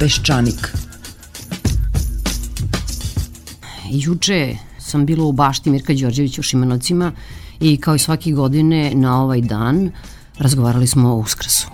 Peščanik. 0.00 0.68
Juče 3.90 4.56
sam 4.78 5.04
bila 5.06 5.24
u 5.24 5.32
bašti 5.32 5.70
Mirka 5.70 5.92
Đorđevića 5.92 6.40
u 6.40 6.42
Šimanovcima 6.42 7.12
i 7.60 7.76
kao 7.80 7.94
i 7.94 7.98
svake 7.98 8.30
godine 8.30 8.92
na 8.94 9.22
ovaj 9.22 9.40
dan 9.40 9.90
razgovarali 10.38 10.86
smo 10.86 11.12
o 11.12 11.16
Uskrsu. 11.16 11.68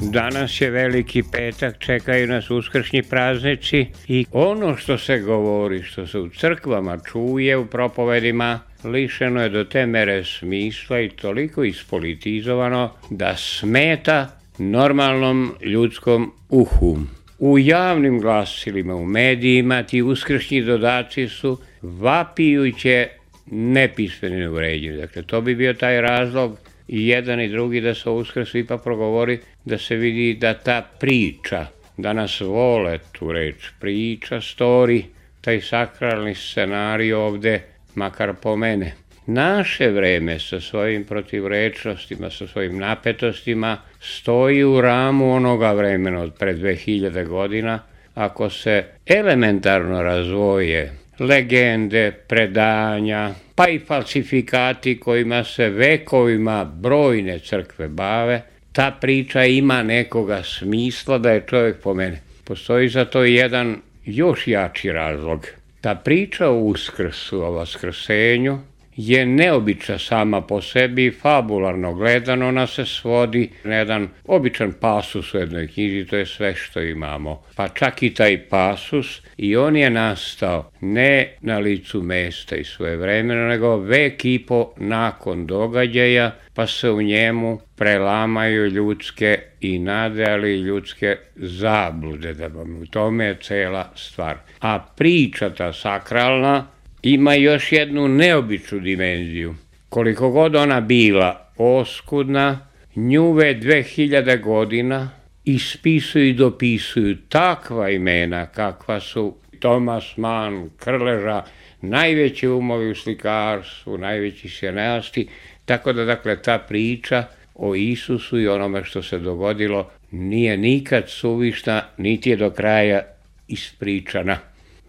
Danas 0.00 0.60
je 0.60 0.70
veliki 0.70 1.22
petak, 1.22 1.78
čekaju 1.78 2.26
nas 2.26 2.50
uskršnji 2.50 3.02
praznici 3.02 3.86
i 4.08 4.26
ono 4.32 4.76
što 4.76 4.98
se 4.98 5.18
govori, 5.18 5.82
što 5.82 6.06
se 6.06 6.18
u 6.18 6.28
crkvama 6.28 6.98
čuje 6.98 7.56
u 7.56 7.66
propovedima, 7.66 8.60
lišeno 8.84 9.42
je 9.42 9.48
do 9.48 9.64
te 9.64 9.86
mere 9.86 10.24
smisla 10.24 11.00
i 11.00 11.08
toliko 11.08 11.64
ispolitizovano 11.64 12.90
da 13.10 13.36
smeta 13.36 14.40
normalnom 14.58 15.54
ljudskom 15.62 16.32
uhu. 16.48 16.98
U 17.38 17.58
javnim 17.58 18.20
glasilima, 18.20 18.94
u 18.94 19.06
medijima, 19.06 19.82
ti 19.82 20.02
uskršnji 20.02 20.62
dodaci 20.62 21.28
su 21.28 21.58
vapijuće 21.82 23.08
nepismeni 23.50 24.46
uvređeni. 24.46 24.96
Dakle, 24.96 25.22
to 25.22 25.40
bi 25.40 25.54
bio 25.54 25.74
taj 25.74 26.00
razlog 26.00 26.58
i 26.88 27.08
jedan 27.08 27.40
i 27.40 27.48
drugi 27.48 27.80
da 27.80 27.94
se 27.94 28.10
uskrsu 28.10 28.58
ipak 28.58 28.82
progovori, 28.82 29.38
da 29.64 29.78
se 29.78 29.96
vidi 29.96 30.34
da 30.34 30.54
ta 30.54 30.82
priča, 31.00 31.66
da 31.96 32.12
nas 32.12 32.40
vole 32.40 32.98
tu 33.12 33.32
reč, 33.32 33.70
priča, 33.80 34.36
story, 34.36 35.02
taj 35.40 35.60
sakralni 35.60 36.34
scenarij 36.34 37.12
ovde, 37.12 37.62
makar 37.98 38.34
po 38.42 38.56
mene. 38.56 38.92
Naše 39.26 39.90
vreme 39.90 40.38
sa 40.40 40.60
svojim 40.60 41.04
protivrečnostima, 41.04 42.30
sa 42.30 42.46
svojim 42.46 42.78
napetostima, 42.78 43.76
stoji 44.00 44.64
u 44.64 44.80
ramu 44.80 45.32
onoga 45.34 45.72
vremena 45.72 46.22
od 46.22 46.34
pre 46.38 46.54
2000 46.54 47.26
godina, 47.26 47.78
ako 48.14 48.50
se 48.50 48.84
elementarno 49.06 50.02
razvoje 50.02 50.92
legende, 51.18 52.12
predanja, 52.28 53.30
pa 53.54 53.68
i 53.68 53.78
falsifikati 53.78 55.00
kojima 55.00 55.44
se 55.44 55.68
vekovima 55.68 56.64
brojne 56.64 57.38
crkve 57.38 57.88
bave, 57.88 58.42
ta 58.72 58.90
priča 59.00 59.44
ima 59.44 59.82
nekoga 59.82 60.42
smisla 60.42 61.18
da 61.18 61.30
je 61.30 61.46
čovjek 61.46 61.76
po 61.82 61.94
mene. 61.94 62.20
Postoji 62.44 62.88
za 62.88 63.04
to 63.04 63.24
jedan 63.24 63.76
još 64.04 64.46
jači 64.46 64.92
razlog. 64.92 65.46
Ta 65.80 65.94
priča 65.94 66.48
o 66.48 66.58
uskrsu, 66.58 67.42
o 67.42 67.50
vaskrsenju, 67.50 68.58
je 69.00 69.26
neobična 69.26 69.98
sama 69.98 70.40
po 70.40 70.60
sebi 70.60 71.10
fabularno 71.10 71.94
gledano 71.94 72.48
ona 72.48 72.66
se 72.66 72.84
svodi 72.84 73.50
na 73.64 73.74
jedan 73.74 74.08
običan 74.24 74.72
pasus 74.80 75.34
u 75.34 75.38
jednoj 75.38 75.68
knjizi, 75.68 76.06
to 76.06 76.16
je 76.16 76.26
sve 76.26 76.54
što 76.54 76.80
imamo. 76.80 77.42
Pa 77.56 77.68
čak 77.68 78.02
i 78.02 78.14
taj 78.14 78.48
pasus 78.48 79.20
i 79.36 79.56
on 79.56 79.76
je 79.76 79.90
nastao 79.90 80.70
ne 80.80 81.36
na 81.40 81.58
licu 81.58 82.02
mesta 82.02 82.56
i 82.56 82.64
svoje 82.64 82.96
vremena, 82.96 83.48
nego 83.48 83.76
vek 83.76 84.24
i 84.24 84.44
po 84.46 84.72
nakon 84.76 85.46
događaja, 85.46 86.34
pa 86.54 86.66
se 86.66 86.90
u 86.90 87.02
njemu 87.02 87.60
prelamaju 87.76 88.66
ljudske 88.66 89.38
i 89.60 89.78
nade, 89.78 90.24
ali 90.30 90.54
i 90.54 90.60
ljudske 90.60 91.16
zablude, 91.36 92.34
da 92.34 92.46
vam 92.46 92.82
u 92.82 92.86
tome 92.86 93.24
je 93.24 93.38
cela 93.42 93.92
stvar. 93.94 94.36
A 94.60 94.78
priča 94.96 95.50
ta 95.50 95.72
sakralna, 95.72 96.66
ima 97.02 97.34
još 97.34 97.72
jednu 97.72 98.08
neobičnu 98.08 98.80
dimenziju. 98.80 99.54
Koliko 99.88 100.30
god 100.30 100.56
ona 100.56 100.80
bila 100.80 101.50
oskudna, 101.56 102.68
njuve 102.96 103.54
2000 103.54 104.40
godina 104.40 105.10
ispisuju 105.44 106.28
i 106.28 106.32
dopisuju 106.32 107.16
takva 107.28 107.90
imena 107.90 108.46
kakva 108.46 109.00
su 109.00 109.36
Thomas 109.60 110.16
Mann, 110.16 110.70
Krleža, 110.78 111.42
najveći 111.80 112.48
umovi 112.48 112.90
u 112.90 112.94
slikarstvu, 112.94 113.98
najveći 113.98 114.48
sjeneasti, 114.48 115.28
tako 115.64 115.92
da 115.92 116.04
dakle 116.04 116.42
ta 116.42 116.58
priča 116.58 117.24
o 117.54 117.74
Isusu 117.74 118.40
i 118.40 118.48
onome 118.48 118.84
što 118.84 119.02
se 119.02 119.18
dogodilo 119.18 119.90
nije 120.10 120.56
nikad 120.56 121.04
suvišna, 121.08 121.82
niti 121.96 122.30
je 122.30 122.36
do 122.36 122.50
kraja 122.50 123.02
ispričana. 123.48 124.38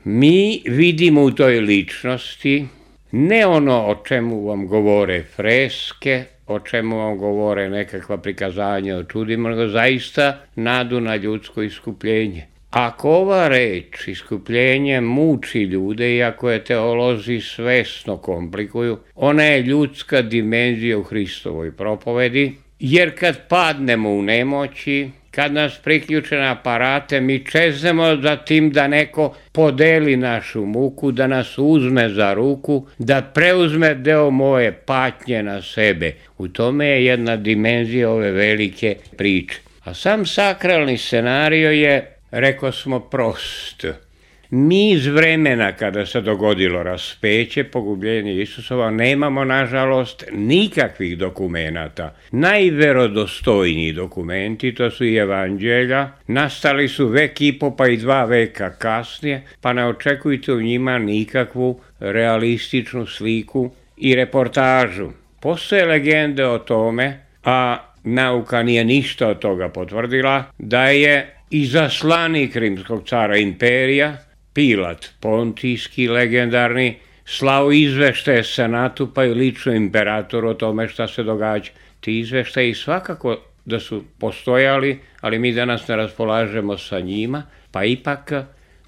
Mi 0.04 0.62
vidimo 0.66 1.24
u 1.24 1.32
toj 1.32 1.60
ličnosti 1.60 2.66
ne 3.12 3.46
ono 3.46 3.86
o 3.86 3.96
čemu 4.08 4.46
vam 4.46 4.68
govore 4.68 5.24
freske, 5.36 6.24
o 6.48 6.60
čemu 6.60 6.98
vam 6.98 7.18
govore 7.18 7.70
nekakva 7.70 8.18
prikazanja 8.18 8.98
o 8.98 9.04
čudima, 9.04 9.50
nego 9.50 9.68
zaista 9.68 10.42
nadu 10.56 11.02
na 11.02 11.16
ljudsko 11.16 11.62
iskupljenje. 11.64 12.46
Ako 12.70 13.10
ova 13.10 13.48
reč, 13.48 14.08
iskupljenje, 14.08 15.02
muči 15.02 15.60
ljude, 15.60 16.16
iako 16.16 16.50
je 16.52 16.64
teolozi 16.64 17.42
svesno 17.42 18.18
komplikuju, 18.18 18.98
ona 19.16 19.44
je 19.44 19.62
ljudska 19.62 20.22
dimenzija 20.22 20.98
u 20.98 21.04
Hristovoj 21.04 21.72
propovedi, 21.72 22.56
jer 22.80 23.20
kad 23.20 23.48
padnemo 23.48 24.10
u 24.10 24.22
nemoći, 24.22 25.10
kad 25.32 25.54
nas 25.54 25.78
priključe 25.84 26.36
na 26.36 26.52
aparate, 26.52 27.22
mi 27.22 27.46
čezemo 27.46 28.16
za 28.22 28.36
tim 28.36 28.72
da 28.72 28.88
neko 28.88 29.36
podeli 29.52 30.18
našu 30.18 30.66
muku, 30.66 31.12
da 31.12 31.28
nas 31.28 31.58
uzme 31.58 32.10
za 32.10 32.34
ruku, 32.34 32.88
da 32.98 33.22
preuzme 33.22 33.96
deo 33.96 34.30
moje 34.30 34.72
patnje 34.72 35.44
na 35.44 35.62
sebe. 35.62 36.14
U 36.38 36.48
tome 36.48 36.88
je 36.88 37.06
jedna 37.06 37.36
dimenzija 37.38 38.10
ove 38.10 38.32
velike 38.32 38.96
priče. 39.18 39.60
A 39.84 39.94
sam 39.94 40.26
sakralni 40.26 40.98
scenario 40.98 41.72
je, 41.72 42.16
rekao 42.32 42.72
smo, 42.72 43.00
prost. 43.00 43.86
Mi 44.52 44.92
iz 44.92 45.08
vremena 45.08 45.72
kada 45.72 46.06
se 46.06 46.22
dogodilo 46.22 46.84
raspeće, 46.84 47.64
pogubljenje 47.64 48.42
Isusova, 48.42 48.92
nemamo, 48.92 49.46
nažalost, 49.46 50.24
nikakvih 50.32 51.18
dokumenata. 51.18 52.16
Najverodostojniji 52.32 53.94
dokumenti, 53.94 54.76
to 54.76 54.92
su 54.92 55.06
i 55.06 55.16
evanđelja, 55.16 56.10
nastali 56.28 56.88
su 56.88 57.08
vek 57.08 57.42
i 57.42 57.60
po 57.60 57.76
pa 57.76 57.88
i 57.88 57.98
dva 57.98 58.26
veka 58.26 58.70
kasnije, 58.70 59.42
pa 59.62 59.74
ne 59.74 59.86
očekujte 59.88 60.54
u 60.54 60.62
njima 60.62 60.98
nikakvu 60.98 61.80
realističnu 62.00 63.06
sliku 63.06 63.72
i 63.98 64.16
reportažu. 64.16 65.10
Postoje 65.42 65.86
legende 65.86 66.46
o 66.46 66.58
tome, 66.58 67.20
a 67.44 67.78
nauka 68.04 68.64
nije 68.64 68.86
ništa 68.86 69.28
od 69.28 69.40
toga 69.40 69.70
potvrdila, 69.70 70.44
da 70.58 70.86
je 70.86 71.36
izaslanik 71.50 72.56
rimskog 72.56 73.08
cara 73.08 73.38
imperija, 73.38 74.18
Pilat, 74.60 75.14
pontijski, 75.22 76.08
legendarni, 76.08 76.96
slao 77.26 77.72
izveštaje 77.72 78.44
senatu 78.44 79.06
pa 79.14 79.24
i 79.26 79.34
lično 79.34 79.74
imperatoru 79.74 80.50
o 80.50 80.54
tome 80.54 80.88
šta 80.88 81.08
se 81.08 81.24
događa. 81.24 81.72
Ti 82.00 82.20
izveštaji 82.20 82.74
svakako 82.74 83.38
da 83.66 83.80
su 83.80 84.04
postojali, 84.20 85.00
ali 85.22 85.40
mi 85.40 85.54
danas 85.54 85.88
ne 85.88 85.96
raspolažemo 85.96 86.78
sa 86.78 87.00
njima, 87.00 87.44
pa 87.72 87.84
ipak, 87.84 88.34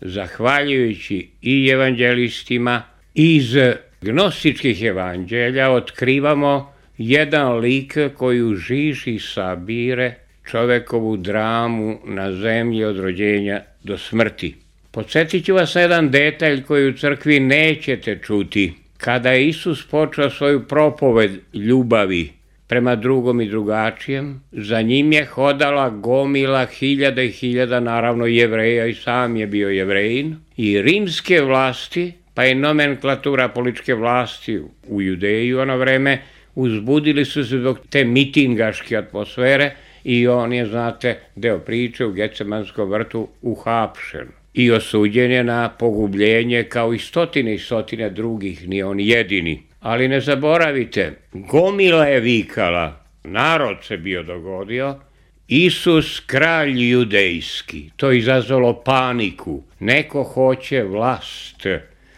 zahvaljujući 0.02 1.30
i 1.42 1.68
evanđelistima 1.68 2.82
iz 3.14 3.56
gnostičkih 4.02 4.84
evanđelja, 4.84 5.72
otkrivamo 5.72 6.74
jedan 6.98 7.58
lik 7.58 7.98
koji 8.18 8.42
u 8.44 8.56
žiži 8.56 9.20
sabire 9.20 10.16
čovekovu 10.52 11.18
dramu 11.18 12.00
na 12.06 12.32
zemlji 12.32 12.84
od 12.84 13.00
rođenja 13.00 13.62
do 13.84 13.98
smrti. 13.98 14.61
Podsjetit 14.94 15.46
ću 15.46 15.54
vas 15.54 15.76
na 15.76 15.82
jedan 15.82 16.10
detalj 16.12 16.64
koji 16.64 16.90
u 16.90 16.94
crkvi 16.94 17.40
nećete 17.40 18.20
čuti. 18.24 18.74
Kada 18.98 19.32
je 19.32 19.48
Isus 19.48 19.88
počeo 19.88 20.30
svoju 20.30 20.68
propoved 20.68 21.32
ljubavi 21.54 22.30
prema 22.68 22.96
drugom 22.96 23.42
i 23.42 23.50
drugačijem, 23.50 24.42
za 24.52 24.82
njim 24.82 25.12
je 25.12 25.26
hodala 25.26 25.90
gomila 25.90 26.66
hiljada 26.66 27.22
i 27.22 27.32
hiljada, 27.32 27.80
naravno 27.80 28.26
jevreja 28.26 28.86
i 28.86 28.94
sam 28.94 29.36
je 29.36 29.48
bio 29.48 29.70
jevrejin, 29.70 30.36
i 30.58 30.82
rimske 30.82 31.42
vlasti, 31.42 32.14
pa 32.34 32.46
i 32.46 32.56
nomenklatura 32.56 33.48
političke 33.48 33.94
vlasti 33.94 34.62
u 34.88 35.02
Judeju 35.02 35.60
ono 35.60 35.78
vreme, 35.78 36.22
uzbudili 36.56 37.26
su 37.26 37.46
se 37.46 37.58
zbog 37.58 37.80
te 37.90 38.06
mitingaške 38.06 38.98
atmosfere 38.98 39.72
i 40.04 40.28
on 40.28 40.54
je, 40.54 40.66
znate, 40.66 41.20
deo 41.36 41.60
priče 41.60 42.06
u 42.06 42.12
Gecemanskom 42.12 42.90
vrtu 42.90 43.28
uhapšen 43.42 44.41
i 44.54 44.72
osuđen 44.72 45.32
je 45.32 45.44
na 45.44 45.70
pogubljenje 45.70 46.64
kao 46.64 46.94
i 46.94 47.00
stotine 47.00 47.56
i 47.56 47.60
stotine 47.60 48.10
drugih, 48.10 48.70
ni 48.70 48.84
on 48.84 49.00
jedini. 49.00 49.64
Ali 49.80 50.08
ne 50.08 50.22
zaboravite, 50.22 51.14
gomila 51.34 52.06
je 52.06 52.20
vikala, 52.20 53.04
narod 53.24 53.78
se 53.84 53.98
bio 53.98 54.24
dogodio, 54.24 54.96
Isus 55.48 56.20
kralj 56.20 56.90
judejski, 56.90 57.90
to 57.96 58.12
izazvalo 58.12 58.84
paniku, 58.84 59.64
neko 59.80 60.24
hoće 60.24 60.84
vlast. 60.84 61.66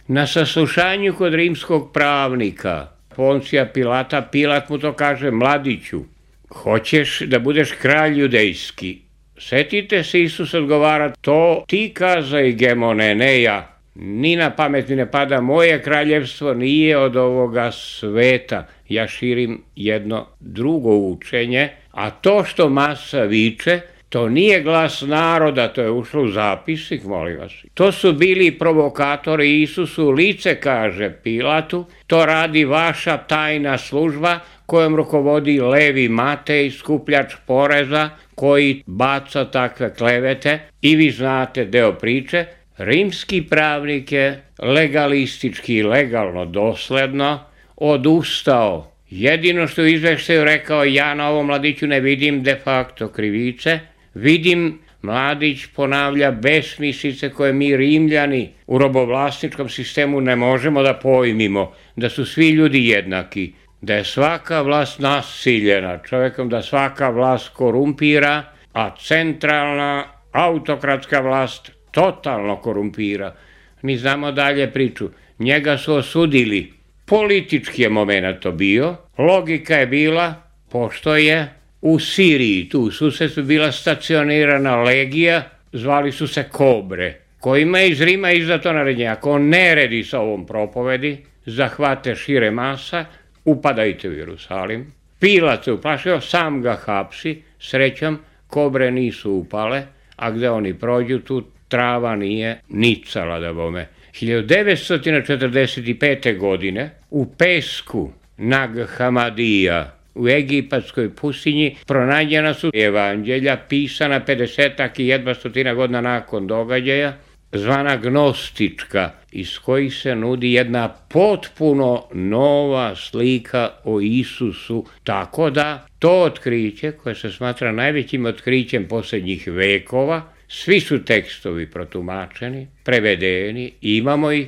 Na 0.08 0.28
saslušanju 0.28 1.14
kod 1.14 1.34
rimskog 1.34 1.94
pravnika, 1.94 2.88
Poncija 3.16 3.66
Pilata, 3.66 4.22
Pilat 4.22 4.70
mu 4.70 4.78
to 4.78 4.94
kaže, 4.94 5.32
mladiću, 5.32 6.04
hoćeš 6.50 7.20
da 7.20 7.40
budeš 7.40 7.72
kralj 7.82 8.20
judejski. 8.20 9.02
Setite 9.38 10.04
se, 10.04 10.22
Isus 10.22 10.54
odgovara, 10.54 11.14
to 11.22 11.64
ti 11.68 11.92
kaza 11.94 12.42
i 12.42 12.54
gemone, 12.54 13.16
ne 13.16 13.42
ja. 13.42 13.70
Ni 13.96 14.36
na 14.36 14.50
pamet 14.50 14.90
mi 14.90 14.96
ne 14.96 15.12
pada, 15.12 15.42
moje 15.42 15.82
kraljevstvo 15.82 16.54
nije 16.54 16.98
od 16.98 17.16
ovoga 17.16 17.72
sveta. 17.72 18.68
Ja 18.90 19.08
širim 19.08 19.62
jedno 19.76 20.28
drugo 20.40 20.96
učenje, 20.96 21.70
a 21.92 22.10
to 22.10 22.44
što 22.44 22.70
masa 22.70 23.22
viče, 23.22 23.82
To 24.14 24.30
nije 24.30 24.62
glas 24.62 25.02
naroda, 25.02 25.68
to 25.68 25.82
je 25.82 25.92
ušlo 25.92 26.24
u 26.24 26.28
zapisnik, 26.28 27.04
molim 27.04 27.40
vas. 27.40 27.52
To 27.74 27.92
su 27.92 28.14
bili 28.14 28.52
provokatori 28.52 29.62
Isusu, 29.62 30.10
lice 30.10 30.56
kaže 30.56 31.10
Pilatu, 31.24 31.86
to 32.08 32.26
radi 32.26 32.66
vaša 32.66 33.18
tajna 33.18 33.78
služba 33.78 34.40
kojom 34.66 34.96
rukovodi 34.96 35.60
Levi 35.60 36.10
Matej, 36.10 36.72
skupljač 36.72 37.34
poreza, 37.48 38.10
koji 38.36 38.84
baca 38.86 39.46
takve 39.46 39.94
klevete 39.94 40.60
i 40.82 40.96
vi 40.96 41.12
znate 41.12 41.66
deo 41.66 41.94
priče, 41.94 42.46
rimski 42.78 43.42
pravnik 43.42 44.12
je 44.12 44.44
legalistički 44.60 45.76
i 45.76 45.84
legalno 45.84 46.46
dosledno 46.46 47.40
odustao. 47.76 48.92
Jedino 49.10 49.68
što 49.68 49.82
je 49.82 49.94
izveštaju 49.94 50.44
rekao, 50.44 50.84
ja 50.84 51.14
na 51.14 51.30
ovom 51.30 51.46
mladiću 51.46 51.88
ne 51.88 52.00
vidim 52.00 52.44
de 52.44 52.56
facto 52.64 53.08
krivice, 53.08 53.80
Vidim, 54.14 54.80
Mladić 55.02 55.66
ponavlja 55.76 56.32
besmislice 56.32 57.30
koje 57.30 57.54
mi 57.54 57.78
rimljani 57.78 58.50
u 58.68 58.78
robovlasničkom 58.78 59.70
sistemu 59.70 60.22
ne 60.22 60.36
možemo 60.36 60.84
da 60.84 60.94
pojmimo, 60.94 61.72
da 61.96 62.10
su 62.10 62.26
svi 62.26 62.50
ljudi 62.50 62.88
jednaki, 62.88 63.54
da 63.84 63.96
je 63.96 64.04
svaka 64.04 64.62
vlast 64.62 65.00
nasiljena 65.00 65.98
čovekom, 65.98 66.50
da 66.50 66.62
svaka 66.62 67.10
vlast 67.10 67.50
korumpira, 67.50 68.44
a 68.74 68.96
centralna 68.96 70.06
autokratska 70.32 71.20
vlast 71.20 71.72
totalno 71.92 72.56
korumpira. 72.62 73.34
Mi 73.82 73.98
znamo 73.98 74.32
dalje 74.32 74.72
priču. 74.72 75.10
Njega 75.40 75.78
su 75.78 75.94
osudili. 75.94 76.74
Politički 77.06 77.82
je 77.82 77.90
moment 77.90 78.40
to 78.40 78.52
bio. 78.52 78.96
Logika 79.18 79.76
je 79.76 79.88
bila, 79.88 80.34
pošto 80.72 81.16
je 81.16 81.54
u 81.82 82.00
Siriji, 82.00 82.70
tu 82.70 82.82
u 82.82 82.92
susedstvu, 82.92 83.44
bila 83.44 83.72
stacionirana 83.72 84.76
legija, 84.76 85.44
zvali 85.74 86.12
su 86.12 86.28
se 86.28 86.44
Kobre, 86.52 87.20
kojima 87.40 87.80
je 87.80 87.90
iz 87.90 88.02
Rima 88.02 88.32
izdato 88.32 88.74
narednje. 88.74 89.08
Ako 89.08 89.38
ne 89.38 89.76
redi 89.76 90.04
sa 90.04 90.20
ovom 90.20 90.46
propovedi, 90.46 91.18
zahvate 91.46 92.16
šire 92.16 92.52
masa, 92.52 93.06
upadajte 93.46 94.10
u 94.10 94.14
Jerusalim. 94.14 94.94
Pilat 95.20 95.64
se 95.64 95.72
uplašio, 95.72 96.22
sam 96.22 96.62
ga 96.62 96.76
hapsi, 96.76 97.42
srećom, 97.60 98.20
kobre 98.48 98.92
nisu 98.92 99.32
upale, 99.32 99.84
a 100.16 100.32
gde 100.32 100.50
oni 100.50 100.74
prođu, 100.74 101.20
tu 101.20 101.44
trava 101.68 102.16
nije 102.16 102.60
nicala 102.70 103.40
da 103.40 103.54
bome. 103.54 103.88
1945. 104.14 106.38
godine 106.38 106.92
u 107.10 107.26
Pesku 107.38 108.12
Nag 108.38 108.80
Hamadija, 108.98 109.98
u 110.16 110.28
egipatskoj 110.28 111.16
pustinji 111.16 111.76
pronađena 111.88 112.54
su 112.54 112.72
evanđelja 112.74 113.58
pisana 113.70 114.22
50 114.28 115.00
i 115.00 115.08
jedva 115.08 115.34
stotina 115.34 115.74
godina 115.74 116.02
nakon 116.02 116.48
događaja, 116.48 117.18
zvana 117.54 117.98
gnostička, 117.98 119.12
iz 119.32 119.60
kojih 119.60 119.94
se 119.96 120.16
nudi 120.16 120.54
jedna 120.54 120.88
potpuno 120.88 122.08
nova 122.14 122.96
slika 122.96 123.70
o 123.84 124.02
Isusu, 124.02 124.86
tako 125.04 125.50
da 125.50 125.88
to 126.00 126.22
otkriće, 126.22 126.92
koje 126.92 127.16
se 127.16 127.32
smatra 127.32 127.72
najvećim 127.72 128.26
otkrićem 128.26 128.88
posljednjih 128.88 129.48
vekova, 129.48 130.22
svi 130.48 130.80
su 130.80 131.06
tekstovi 131.06 131.72
protumačeni, 131.72 132.68
prevedeni, 132.84 133.72
imamo 133.82 134.32
ih, 134.32 134.48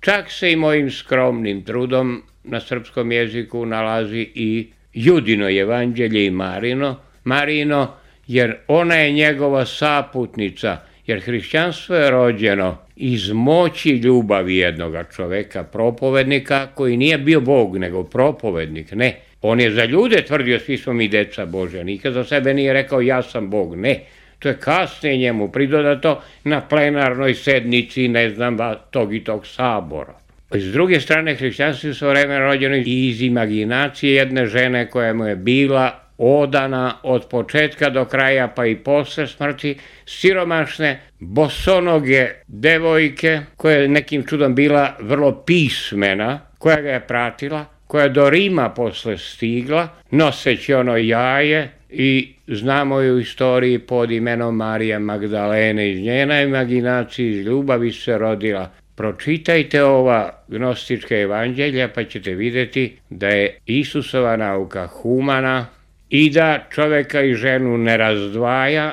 čak 0.00 0.30
se 0.30 0.52
i 0.52 0.56
mojim 0.56 0.90
skromnim 0.90 1.64
trudom 1.64 2.22
na 2.44 2.60
srpskom 2.60 3.12
jeziku 3.12 3.66
nalazi 3.66 4.30
i 4.34 4.68
Judino 4.94 5.50
evanđelje 5.50 6.26
i 6.26 6.30
Marino, 6.30 6.96
Marino, 7.24 7.94
jer 8.26 8.56
ona 8.68 8.94
je 8.94 9.12
njegova 9.12 9.66
saputnica, 9.66 10.76
jer 11.08 11.20
hrišćanstvo 11.20 11.96
je 11.96 12.10
rođeno 12.10 12.78
iz 12.96 13.32
moći 13.32 13.90
ljubavi 13.90 14.56
jednoga 14.56 15.04
čoveka, 15.04 15.64
propovednika, 15.64 16.66
koji 16.74 16.96
nije 16.96 17.18
bio 17.18 17.40
Bog, 17.40 17.78
nego 17.78 18.04
propovednik, 18.04 18.92
ne. 18.92 19.16
On 19.42 19.60
je 19.60 19.70
za 19.70 19.84
ljude 19.84 20.24
tvrdio, 20.24 20.58
svi 20.58 20.76
smo 20.76 20.92
mi 20.92 21.08
deca 21.08 21.46
Bože, 21.46 21.84
nikad 21.84 22.12
za 22.12 22.24
sebe 22.24 22.54
nije 22.54 22.72
rekao 22.72 23.00
ja 23.00 23.22
sam 23.22 23.50
Bog, 23.50 23.76
ne. 23.76 24.00
To 24.38 24.48
je 24.48 24.56
kasnije 24.60 25.16
njemu 25.16 25.52
pridodato 25.52 26.22
na 26.44 26.60
plenarnoj 26.60 27.34
sednici, 27.34 28.08
ne 28.08 28.30
znam, 28.30 28.56
tog 28.90 29.14
i 29.14 29.24
tog 29.24 29.46
sabora. 29.46 30.14
S 30.50 30.72
druge 30.72 31.00
strane, 31.00 31.34
hrišćanstvo 31.34 31.88
je 31.88 31.94
svo 31.94 32.08
vreme 32.08 32.38
rođeno 32.38 32.76
iz 32.76 33.22
imaginacije 33.22 34.14
jedne 34.14 34.46
žene 34.46 34.90
koja 34.90 35.14
mu 35.14 35.24
je 35.24 35.36
bila 35.36 36.07
odana 36.18 36.94
od 37.02 37.26
početka 37.30 37.90
do 37.90 38.04
kraja 38.04 38.48
pa 38.48 38.66
i 38.66 38.76
posle 38.76 39.26
smrti, 39.26 39.78
siromašne, 40.06 41.00
bosonoge 41.18 42.28
devojke 42.46 43.40
koja 43.56 43.76
je 43.76 43.88
nekim 43.88 44.26
čudom 44.26 44.54
bila 44.54 44.96
vrlo 45.00 45.32
pismena, 45.32 46.40
koja 46.58 46.80
ga 46.80 46.90
je 46.90 47.06
pratila, 47.06 47.64
koja 47.86 48.04
je 48.04 48.10
do 48.10 48.30
Rima 48.30 48.68
posle 48.68 49.18
stigla, 49.18 49.88
noseći 50.10 50.74
ono 50.74 50.96
jaje 50.96 51.70
i 51.90 52.34
znamo 52.48 53.00
ju 53.00 53.14
u 53.14 53.20
istoriji 53.20 53.78
pod 53.78 54.10
imenom 54.10 54.56
Marija 54.56 54.98
Magdalene. 54.98 55.90
Iz 55.90 56.00
njena 56.00 56.42
imaginacije, 56.42 57.30
iz 57.30 57.46
ljubavi 57.46 57.92
se 57.92 58.18
rodila 58.18 58.70
Pročitajte 58.98 59.84
ova 59.84 60.30
gnostička 60.48 61.16
evanđelja 61.18 61.88
pa 61.94 62.04
ćete 62.04 62.34
videti 62.34 62.96
da 63.10 63.28
je 63.28 63.58
Isusova 63.66 64.36
nauka 64.36 64.86
humana 64.86 65.66
i 66.10 66.30
da 66.30 66.66
čoveka 66.74 67.22
i 67.22 67.34
ženu 67.34 67.78
ne 67.78 67.96
razdvaja. 67.96 68.92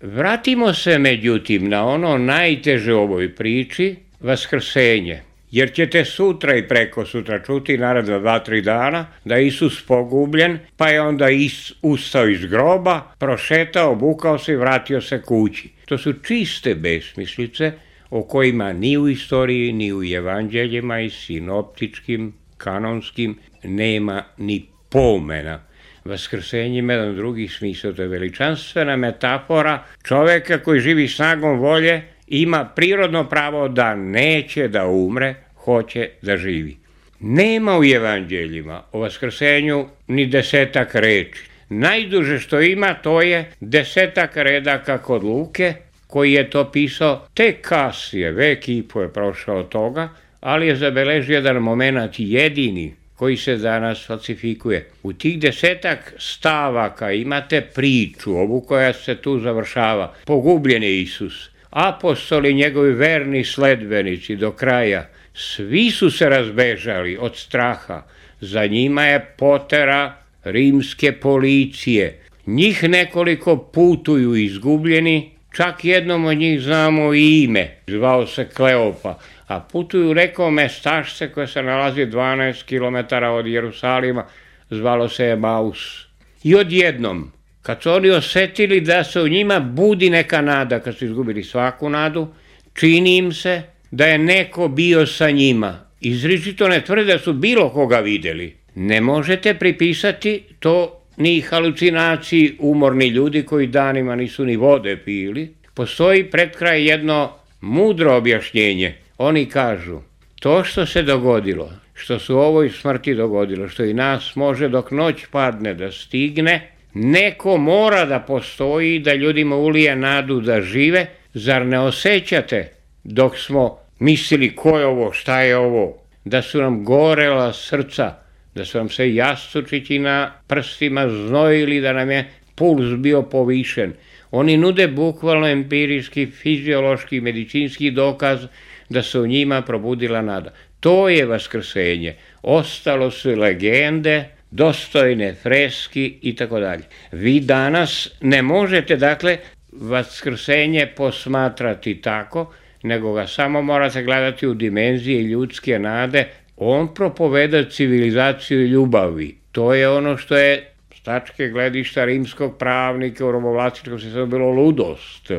Vratimo 0.00 0.74
se 0.74 0.98
međutim 0.98 1.68
na 1.68 1.86
ono 1.86 2.18
najteže 2.18 2.94
u 2.94 3.00
ovoj 3.00 3.34
priči, 3.34 3.96
vaskrsenje. 4.20 5.22
Jer 5.50 5.72
ćete 5.72 6.04
sutra 6.04 6.56
i 6.56 6.68
preko 6.68 7.04
sutra 7.06 7.42
čuti, 7.42 7.78
naravno 7.78 8.18
dva, 8.18 8.38
tri 8.38 8.62
dana, 8.62 9.06
da 9.24 9.36
je 9.36 9.46
Isus 9.46 9.82
pogubljen, 9.86 10.58
pa 10.76 10.88
je 10.88 11.00
onda 11.00 11.30
is, 11.30 11.72
ustao 11.82 12.28
iz 12.28 12.44
groba, 12.44 13.00
prošetao, 13.18 13.94
bukao 13.94 14.38
se 14.38 14.52
i 14.52 14.56
vratio 14.56 15.00
se 15.00 15.22
kući. 15.22 15.68
To 15.84 15.98
su 15.98 16.12
čiste 16.12 16.74
besmislice, 16.74 17.72
o 18.10 18.22
kojima 18.22 18.72
ni 18.72 18.98
u 18.98 19.08
istoriji, 19.08 19.72
ni 19.72 19.92
u 19.92 20.04
evanđeljima 20.04 21.00
i 21.00 21.10
sinoptičkim, 21.10 22.32
kanonskim 22.56 23.38
nema 23.62 24.24
ni 24.38 24.66
pomena. 24.90 25.60
Vaskrsenje 26.04 26.82
jedan 26.82 27.16
drugi 27.16 27.48
smisao, 27.48 27.92
to 27.92 28.02
je 28.02 28.08
veličanstvena 28.08 28.96
metafora 28.96 29.84
čoveka 30.02 30.58
koji 30.58 30.80
živi 30.80 31.08
snagom 31.08 31.58
volje, 31.58 32.02
ima 32.26 32.64
prirodno 32.64 33.28
pravo 33.28 33.68
da 33.68 33.94
neće 33.94 34.68
da 34.68 34.86
umre, 34.86 35.34
hoće 35.56 36.08
da 36.22 36.36
živi. 36.36 36.76
Nema 37.20 37.78
u 37.78 37.84
evanđeljima 37.84 38.82
o 38.92 39.00
vaskrsenju 39.00 39.86
ni 40.08 40.26
desetak 40.26 40.94
reči. 40.94 41.44
Najduže 41.68 42.38
što 42.38 42.60
ima 42.60 42.94
to 42.94 43.22
je 43.22 43.52
desetak 43.60 44.36
redaka 44.36 44.98
kod 44.98 45.24
Luke, 45.24 45.74
koji 46.06 46.32
je 46.32 46.50
to 46.50 46.70
pisao 46.70 47.26
tek 47.34 47.60
kasnije, 47.60 48.32
vek 48.32 48.68
i 48.68 48.82
po 48.92 49.02
je 49.02 49.12
prošao 49.12 49.62
toga, 49.62 50.08
ali 50.40 50.66
je 50.66 50.76
zabeležio 50.76 51.34
jedan 51.34 51.56
moment 51.56 52.14
jedini 52.18 52.94
koji 53.22 53.36
se 53.36 53.56
danas 53.56 54.06
falsifikuje. 54.06 54.86
U 55.02 55.12
tih 55.12 55.38
desetak 55.38 56.14
stavaka 56.18 57.12
imate 57.12 57.60
priču, 57.74 58.32
ovu 58.34 58.60
koja 58.60 58.92
se 58.92 59.14
tu 59.14 59.38
završava. 59.38 60.14
Pogubljen 60.24 60.82
je 60.82 61.02
Isus. 61.02 61.50
Apostoli, 61.70 62.54
njegovi 62.54 62.92
verni 62.92 63.44
sledbenici 63.44 64.36
do 64.36 64.50
kraja, 64.50 65.06
svi 65.34 65.90
su 65.90 66.10
se 66.10 66.28
razbežali 66.28 67.16
od 67.20 67.36
straha. 67.36 68.02
Za 68.40 68.66
njima 68.66 69.04
je 69.04 69.20
potera 69.38 70.16
rimske 70.44 71.12
policije. 71.12 72.20
Njih 72.46 72.82
nekoliko 72.88 73.56
putuju 73.56 74.34
izgubljeni, 74.36 75.30
Čak 75.52 75.84
jednom 75.84 76.24
od 76.24 76.36
njih 76.36 76.60
znamo 76.60 77.14
i 77.14 77.42
ime, 77.42 77.68
zvao 77.86 78.26
se 78.26 78.48
Kleopa, 78.48 79.18
a 79.48 79.60
putuju 79.60 80.12
rekao 80.12 80.50
mestašce 80.50 81.32
koje 81.32 81.46
se 81.46 81.62
nalazi 81.62 82.06
12 82.06 82.64
km 82.64 83.24
od 83.24 83.46
Jerusalima, 83.46 84.24
zvalo 84.70 85.08
se 85.08 85.24
je 85.24 85.36
Maus. 85.36 86.06
I 86.44 86.54
odjednom, 86.54 87.32
kad 87.62 87.82
su 87.82 87.90
oni 87.90 88.10
osetili 88.10 88.80
da 88.80 89.04
se 89.04 89.20
u 89.20 89.28
njima 89.28 89.60
budi 89.60 90.10
neka 90.10 90.40
nada, 90.40 90.80
kad 90.80 90.96
su 90.96 91.04
izgubili 91.04 91.44
svaku 91.44 91.90
nadu, 91.90 92.28
čini 92.74 93.16
im 93.16 93.32
se 93.32 93.62
da 93.90 94.06
je 94.06 94.18
neko 94.18 94.68
bio 94.68 95.06
sa 95.06 95.30
njima 95.30 95.92
izričito 96.02 96.68
ne 96.68 96.84
tvrde 96.84 97.12
da 97.12 97.18
su 97.18 97.32
bilo 97.32 97.70
koga 97.70 97.98
videli. 98.00 98.56
Ne 98.74 99.00
možete 99.00 99.54
pripisati 99.54 100.44
to 100.58 101.01
ni 101.16 101.40
halucinaciji 101.40 102.56
umorni 102.58 103.06
ljudi 103.06 103.42
koji 103.42 103.66
danima 103.66 104.16
nisu 104.16 104.44
ni 104.44 104.56
vode 104.56 104.96
pili. 104.96 105.54
Postoji 105.74 106.24
pred 106.24 106.56
kraj 106.56 106.88
jedno 106.90 107.32
mudro 107.60 108.16
objašnjenje. 108.16 108.94
Oni 109.18 109.46
kažu, 109.46 110.00
to 110.40 110.64
što 110.64 110.86
se 110.86 111.02
dogodilo, 111.02 111.70
što 111.94 112.18
su 112.18 112.38
ovoj 112.38 112.70
smrti 112.70 113.14
dogodilo, 113.14 113.68
što 113.68 113.84
i 113.84 113.94
nas 113.94 114.36
može 114.36 114.68
dok 114.68 114.90
noć 114.90 115.26
padne 115.30 115.74
da 115.74 115.92
stigne, 115.92 116.70
neko 116.94 117.56
mora 117.56 118.04
da 118.04 118.18
postoji 118.20 118.98
da 118.98 119.14
ljudima 119.14 119.56
ulije 119.56 119.96
nadu 119.96 120.40
da 120.40 120.60
žive, 120.60 121.06
zar 121.34 121.66
ne 121.66 121.80
osjećate 121.80 122.72
dok 123.04 123.38
smo 123.38 123.78
mislili 123.98 124.56
ko 124.56 124.78
je 124.78 124.86
ovo, 124.86 125.12
šta 125.12 125.40
je 125.40 125.56
ovo, 125.56 125.98
da 126.24 126.42
su 126.42 126.62
nam 126.62 126.84
gorela 126.84 127.52
srca, 127.52 128.14
da 128.54 128.64
su 128.64 128.78
nam 128.78 128.88
se 128.88 129.14
jastučići 129.14 129.98
na 129.98 130.32
prstima 130.46 131.08
znojili, 131.08 131.80
da 131.80 131.92
nam 131.92 132.10
je 132.10 132.30
puls 132.54 132.96
bio 132.98 133.22
povišen. 133.22 133.92
Oni 134.30 134.56
nude 134.56 134.88
bukvalno 134.88 135.48
empirijski, 135.48 136.26
fiziološki, 136.26 137.20
medicinski 137.20 137.90
dokaz 137.90 138.40
da 138.88 139.02
se 139.02 139.20
u 139.20 139.26
njima 139.26 139.62
probudila 139.62 140.22
nada. 140.22 140.52
To 140.80 141.08
je 141.08 141.26
vaskrsenje. 141.26 142.14
Ostalo 142.42 143.10
su 143.10 143.30
legende, 143.36 144.24
dostojne 144.50 145.34
freski 145.34 146.18
i 146.22 146.36
tako 146.36 146.60
dalje. 146.60 146.82
Vi 147.12 147.40
danas 147.40 148.08
ne 148.20 148.42
možete, 148.42 148.96
dakle, 148.96 149.38
vaskrsenje 149.72 150.86
posmatrati 150.96 152.00
tako, 152.00 152.52
nego 152.82 153.12
ga 153.12 153.26
samo 153.26 153.62
morate 153.62 154.02
gledati 154.02 154.46
u 154.46 154.54
dimenziji 154.54 155.22
ljudske 155.22 155.78
nade. 155.78 156.28
On 156.64 156.94
propoveda 156.94 157.64
civilizaciju 157.70 158.66
ljubavi. 158.66 159.36
To 159.52 159.74
je 159.74 159.88
ono 159.88 160.16
što 160.16 160.36
je 160.36 160.72
s 160.94 161.00
tačke 161.02 161.48
gledišta 161.48 162.04
rimskog 162.04 162.58
pravnika 162.58 163.26
u 163.26 163.32
romovlastičkom 163.32 163.98
se 163.98 164.26
bilo 164.26 164.50
ludost. 164.50 165.30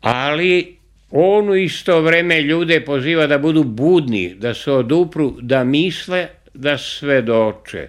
Ali 0.00 0.76
on 1.10 1.48
u 1.48 1.56
isto 1.56 2.00
vreme 2.00 2.42
ljude 2.42 2.80
poziva 2.80 3.26
da 3.26 3.38
budu 3.38 3.64
budni, 3.64 4.34
da 4.34 4.54
se 4.54 4.72
odupru, 4.72 5.34
da 5.40 5.64
misle, 5.64 6.28
da 6.54 6.78
svedoče. 6.78 7.88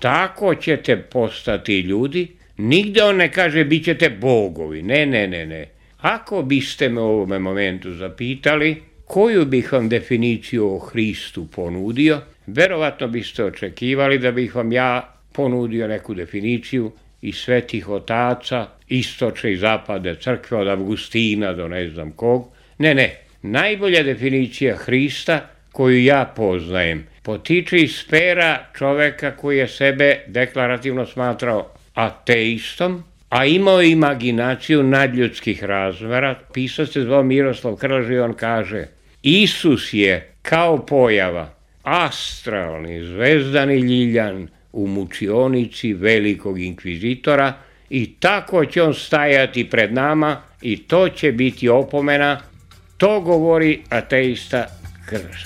Tako 0.00 0.54
ćete 0.54 0.96
postati 0.96 1.80
ljudi. 1.80 2.28
Nigde 2.56 3.02
on 3.02 3.16
ne 3.16 3.32
kaže 3.32 3.64
bit 3.64 3.84
ćete 3.84 4.10
bogovi. 4.10 4.82
Ne, 4.82 5.06
ne, 5.06 5.28
ne, 5.28 5.46
ne. 5.46 5.68
Ako 6.00 6.42
biste 6.42 6.88
me 6.88 7.00
u 7.00 7.04
ovome 7.04 7.38
momentu 7.38 7.92
zapitali 7.92 8.82
koju 9.06 9.44
bih 9.44 9.72
vam 9.72 9.88
definiciju 9.88 10.74
o 10.74 10.78
Hristu 10.78 11.46
ponudio, 11.46 12.20
verovatno 12.46 13.08
biste 13.08 13.44
očekivali 13.44 14.18
da 14.18 14.32
bih 14.32 14.54
vam 14.54 14.72
ja 14.72 15.14
ponudio 15.32 15.88
neku 15.88 16.14
definiciju 16.14 16.92
i 17.22 17.32
svetih 17.32 17.88
otaca, 17.88 18.66
istoče 18.88 19.52
i 19.52 19.56
zapade 19.56 20.14
crkve 20.20 20.58
od 20.58 20.68
Avgustina 20.68 21.52
do 21.52 21.68
ne 21.68 21.88
znam 21.88 22.10
kog. 22.12 22.48
Ne, 22.78 22.94
ne, 22.94 23.16
najbolja 23.42 24.02
definicija 24.02 24.76
Hrista 24.76 25.48
koju 25.72 26.04
ja 26.04 26.32
poznajem 26.36 27.06
potiče 27.22 27.78
iz 27.78 27.94
sfera 27.96 28.66
čoveka 28.78 29.36
koji 29.36 29.58
je 29.58 29.68
sebe 29.68 30.18
deklarativno 30.26 31.06
smatrao 31.06 31.66
ateistom, 31.94 33.02
a 33.28 33.44
imao 33.44 33.82
imaginaciju 33.82 34.82
nadljudskih 34.82 35.64
razmera. 35.64 36.34
Pisac 36.52 36.92
se 36.92 37.02
zvao 37.02 37.22
Miroslav 37.22 37.76
Krlaž 37.76 38.10
i 38.10 38.18
on 38.18 38.34
kaže 38.34 38.95
Isus 39.28 39.92
je 39.92 40.32
kao 40.42 40.86
pojava 40.86 41.54
astralni, 41.82 43.04
zvezdani 43.04 43.74
ljiljan 43.74 44.48
u 44.72 44.86
mučionici 44.86 45.92
velikog 45.92 46.60
inkvizitora 46.60 47.52
i 47.90 48.12
tako 48.20 48.64
će 48.64 48.82
on 48.82 48.94
stajati 48.94 49.70
pred 49.70 49.92
nama 49.92 50.42
i 50.62 50.76
to 50.76 51.08
će 51.08 51.32
biti 51.32 51.68
opomena. 51.68 52.40
To 52.96 53.20
govori 53.20 53.82
ateista 53.88 54.66
Krlaž. 55.08 55.44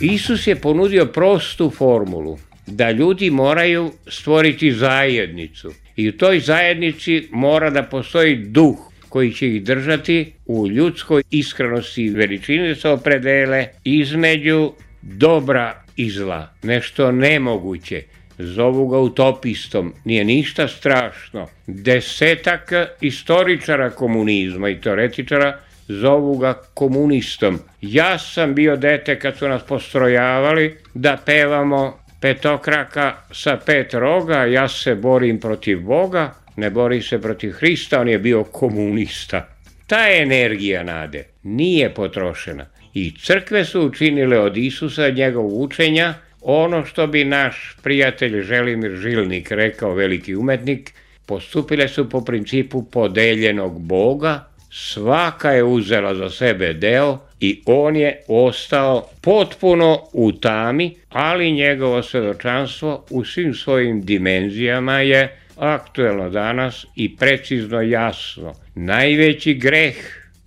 Isus 0.00 0.46
je 0.46 0.56
ponudio 0.56 1.06
prostu 1.06 1.70
formulu 1.70 2.38
da 2.66 2.90
ljudi 2.90 3.30
moraju 3.30 3.92
stvoriti 4.06 4.72
zajednicu 4.72 5.72
i 5.98 6.08
u 6.08 6.12
toj 6.12 6.40
zajednici 6.40 7.28
mora 7.30 7.70
da 7.70 7.82
postoji 7.82 8.36
duh 8.36 8.76
koji 9.08 9.32
će 9.32 9.48
ih 9.48 9.62
držati 9.62 10.32
u 10.46 10.68
ljudskoj 10.68 11.22
iskrenosti 11.30 12.04
i 12.04 12.10
veličini 12.10 12.68
da 12.68 12.74
se 12.74 12.88
opredele 12.88 13.66
između 13.84 14.72
dobra 15.02 15.82
i 15.96 16.10
zla. 16.10 16.52
Nešto 16.62 17.12
nemoguće. 17.12 18.02
Zovu 18.38 18.88
ga 18.88 18.98
utopistom, 18.98 19.94
nije 20.04 20.24
ništa 20.24 20.68
strašno. 20.68 21.46
Desetak 21.66 22.72
istoričara 23.00 23.90
komunizma 23.90 24.68
i 24.68 24.80
teoretičara 24.80 25.58
zovu 25.88 26.38
ga 26.38 26.54
komunistom. 26.74 27.58
Ja 27.80 28.18
sam 28.18 28.54
bio 28.54 28.76
dete 28.76 29.18
kad 29.18 29.36
su 29.36 29.48
nas 29.48 29.62
postrojavali 29.62 30.76
da 30.94 31.18
pevamo 31.26 31.98
petokraka 32.20 33.16
sa 33.32 33.56
pet 33.66 33.94
roga, 33.94 34.44
ja 34.44 34.68
se 34.68 34.94
borim 34.94 35.40
protiv 35.40 35.80
Boga, 35.80 36.34
ne 36.56 36.70
bori 36.70 37.02
se 37.02 37.20
protiv 37.20 37.52
Hrista, 37.52 38.00
on 38.00 38.08
je 38.08 38.18
bio 38.18 38.44
komunista. 38.44 39.48
Ta 39.86 40.08
energija 40.10 40.82
nade 40.82 41.24
nije 41.42 41.94
potrošena 41.94 42.66
i 42.94 43.12
crkve 43.20 43.64
su 43.64 43.82
učinile 43.82 44.38
od 44.38 44.56
Isusa 44.56 45.10
njegovog 45.10 45.60
učenja 45.60 46.14
ono 46.40 46.84
što 46.84 47.06
bi 47.06 47.24
naš 47.24 47.76
prijatelj 47.82 48.42
Želimir 48.42 48.96
Žilnik 48.96 49.50
rekao 49.50 49.94
veliki 49.94 50.36
umetnik, 50.36 50.94
postupile 51.26 51.88
su 51.88 52.08
po 52.10 52.24
principu 52.24 52.82
podeljenog 52.90 53.80
Boga, 53.80 54.44
svaka 54.70 55.50
je 55.50 55.64
uzela 55.64 56.14
za 56.14 56.30
sebe 56.30 56.72
deo 56.72 57.27
i 57.40 57.62
on 57.66 57.96
je 57.96 58.20
ostao 58.28 59.08
potpuno 59.22 59.98
u 60.12 60.32
tami, 60.32 60.94
ali 61.08 61.52
njegovo 61.52 62.02
svedočanstvo 62.02 63.04
u 63.10 63.24
svim 63.24 63.54
svojim 63.54 64.00
dimenzijama 64.04 65.00
je 65.00 65.36
aktuelno 65.56 66.30
danas 66.30 66.86
i 66.96 67.16
precizno 67.16 67.80
jasno. 67.80 68.54
Najveći 68.74 69.54
greh 69.54 69.96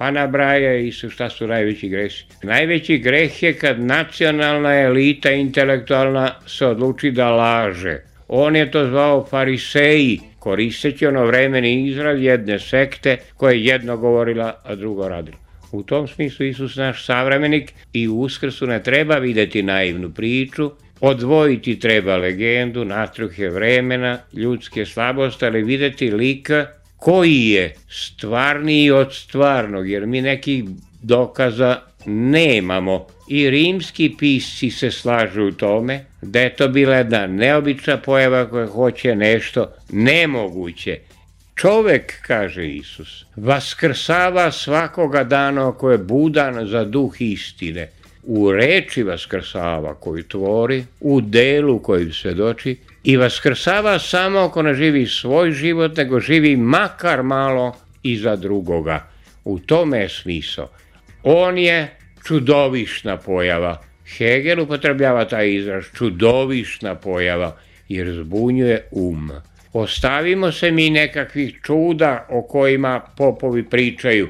pa 0.02 0.12
nabraja 0.12 0.78
i 0.78 0.92
su 0.92 1.10
šta 1.10 1.30
su 1.30 1.48
najveći 1.48 1.90
gresi. 1.90 2.26
Najveći 2.44 2.98
greh 2.98 3.44
je 3.44 3.54
kad 3.54 3.80
nacionalna 3.80 4.82
elita 4.82 5.32
intelektualna 5.32 6.36
se 6.48 6.66
odluči 6.66 7.12
da 7.12 7.32
laže. 7.32 7.98
On 8.28 8.56
je 8.56 8.72
to 8.72 8.88
zvao 8.88 9.26
fariseji, 9.26 10.20
koristeći 10.40 11.08
ono 11.08 11.26
vremeni 11.26 11.88
izraz 11.88 12.22
jedne 12.22 12.60
sekte 12.60 13.18
koja 13.38 13.54
je 13.54 13.66
jedno 13.66 13.98
govorila, 13.98 14.56
a 14.64 14.76
drugo 14.76 15.08
radila. 15.08 15.38
U 15.72 15.84
tom 15.84 16.08
smislu 16.08 16.46
Isus 16.46 16.76
naš 16.76 17.06
savremenik 17.06 17.74
i 17.94 18.08
u 18.08 18.20
Uskrsu 18.20 18.68
ne 18.68 18.84
treba 18.84 19.16
videti 19.16 19.64
naivnu 19.64 20.10
priču, 20.14 20.72
odvojiti 21.00 21.80
treba 21.80 22.18
legendu, 22.18 22.86
natruhe 22.86 23.50
vremena, 23.50 24.20
ljudske 24.34 24.86
slabosti, 24.86 25.46
ali 25.46 25.64
videti 25.64 26.12
lika 26.12 26.68
koji 26.98 27.50
je 27.50 27.74
stvarniji 27.90 28.92
od 28.92 29.14
stvarnog, 29.14 29.90
jer 29.90 30.06
mi 30.06 30.22
nekih 30.22 30.64
dokaza 31.02 31.80
nemamo. 32.06 33.08
I 33.28 33.50
rimski 33.50 34.16
pisci 34.20 34.70
se 34.72 34.92
slažu 34.92 35.44
u 35.44 35.52
tome 35.52 36.06
da 36.22 36.40
je 36.40 36.56
to 36.56 36.68
bila 36.68 36.96
jedna 36.96 37.28
neobična 37.28 37.98
pojava 37.98 38.50
koja 38.50 38.68
hoće 38.68 39.16
nešto 39.16 39.74
nemoguće. 39.92 40.98
Čovek, 41.56 42.14
kaže 42.28 42.68
Isus, 42.68 43.26
vaskrsava 43.36 44.52
svakoga 44.52 45.24
dana 45.24 45.70
ako 45.70 45.92
je 45.92 45.98
budan 45.98 46.68
za 46.68 46.86
duh 46.86 47.22
istine. 47.22 47.90
U 48.24 48.52
reči 48.52 49.04
vaskrsava 49.04 49.94
koju 49.96 50.24
tvori, 50.24 50.84
u 51.00 51.22
delu 51.22 51.80
koju 51.80 52.14
svedoči 52.14 52.78
i 53.04 53.18
vaskrsava 53.18 54.00
samo 54.00 54.40
ako 54.40 54.62
ne 54.62 54.74
živi 54.74 55.08
svoj 55.08 55.52
život, 55.52 55.98
nego 55.98 56.20
živi 56.20 56.56
makar 56.56 57.24
malo 57.24 57.76
i 58.04 58.18
za 58.18 58.36
drugoga. 58.36 59.08
U 59.46 59.60
tome 59.60 59.98
je 59.98 60.10
smisao. 60.10 60.70
On 61.24 61.58
je 61.58 61.98
čudovišna 62.28 63.18
pojava. 63.18 63.82
Hegel 64.18 64.62
upotrebljava 64.62 65.26
taj 65.26 65.54
izraz 65.54 65.84
čudovišna 65.98 66.96
pojava 66.96 67.56
jer 67.90 68.14
zbunjuje 68.14 68.88
um. 68.92 69.32
Ostavimo 69.74 70.52
se 70.52 70.72
mi 70.72 70.90
nekakvih 70.90 71.60
čuda 71.64 72.28
o 72.30 72.42
kojima 72.42 73.02
popovi 73.18 73.64
pričaju. 73.64 74.30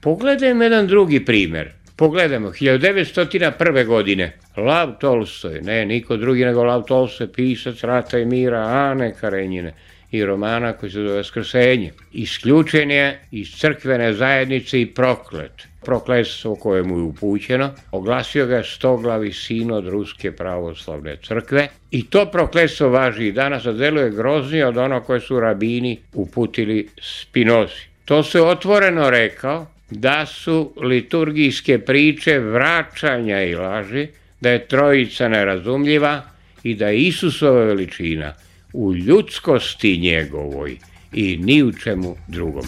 Pogledajmo 0.00 0.62
jedan 0.62 0.86
drugi 0.86 1.24
primer. 1.24 1.72
Pogledajmo, 1.96 2.48
1901. 2.48 3.86
godine, 3.86 4.32
Lav 4.56 4.98
Tolstoj, 5.00 5.60
ne 5.62 5.86
niko 5.86 6.16
drugi 6.16 6.44
nego 6.44 6.64
Lav 6.64 6.82
Tolstoj, 6.82 7.32
pisac 7.32 7.80
Rata 7.80 8.18
i 8.18 8.24
mira, 8.24 8.60
Ane 8.60 9.14
Karenjine. 9.20 9.74
I 10.10 10.24
romana 10.24 10.72
koji 10.72 10.92
se 10.92 11.02
zove 11.02 11.24
Skrsenje. 11.24 11.92
Isključen 12.12 12.90
je 12.90 13.20
iz 13.30 13.48
crkvene 13.56 14.12
zajednice 14.12 14.80
i 14.80 14.86
proklet. 14.86 15.52
Prokletstvo 15.84 16.54
koje 16.54 16.82
mu 16.82 16.98
je 16.98 17.02
upućeno, 17.02 17.70
oglasio 17.90 18.46
ga 18.46 18.62
stoglavi 18.62 19.32
sinod 19.32 19.88
Ruske 19.88 20.32
pravoslavne 20.32 21.16
crkve 21.24 21.68
i 21.90 22.06
to 22.06 22.26
prokletstvo 22.26 22.88
važi 22.88 23.26
i 23.26 23.32
danas, 23.32 23.66
a 23.66 23.72
deluje 23.72 24.10
groznije 24.10 24.66
od 24.66 24.76
ono 24.76 25.00
koje 25.00 25.20
su 25.20 25.40
rabini 25.40 25.98
uputili 26.12 26.88
Spinozi. 27.02 27.86
To 28.04 28.22
se 28.22 28.40
otvoreno 28.42 29.10
rekao 29.10 29.66
da 29.90 30.26
su 30.26 30.72
liturgijske 30.82 31.78
priče 31.78 32.38
vraćanja 32.38 33.42
i 33.42 33.54
laži, 33.54 34.08
da 34.40 34.50
je 34.50 34.66
trojica 34.66 35.28
nerazumljiva 35.28 36.22
i 36.62 36.74
da 36.74 36.88
je 36.88 36.98
Isusova 36.98 37.64
veličina 37.64 38.32
u 38.76 38.94
ljudskosti 38.94 39.98
njegovoj 39.98 40.76
i 41.12 41.36
ni 41.36 41.62
u 41.62 41.72
čemu 41.72 42.16
drugom. 42.28 42.64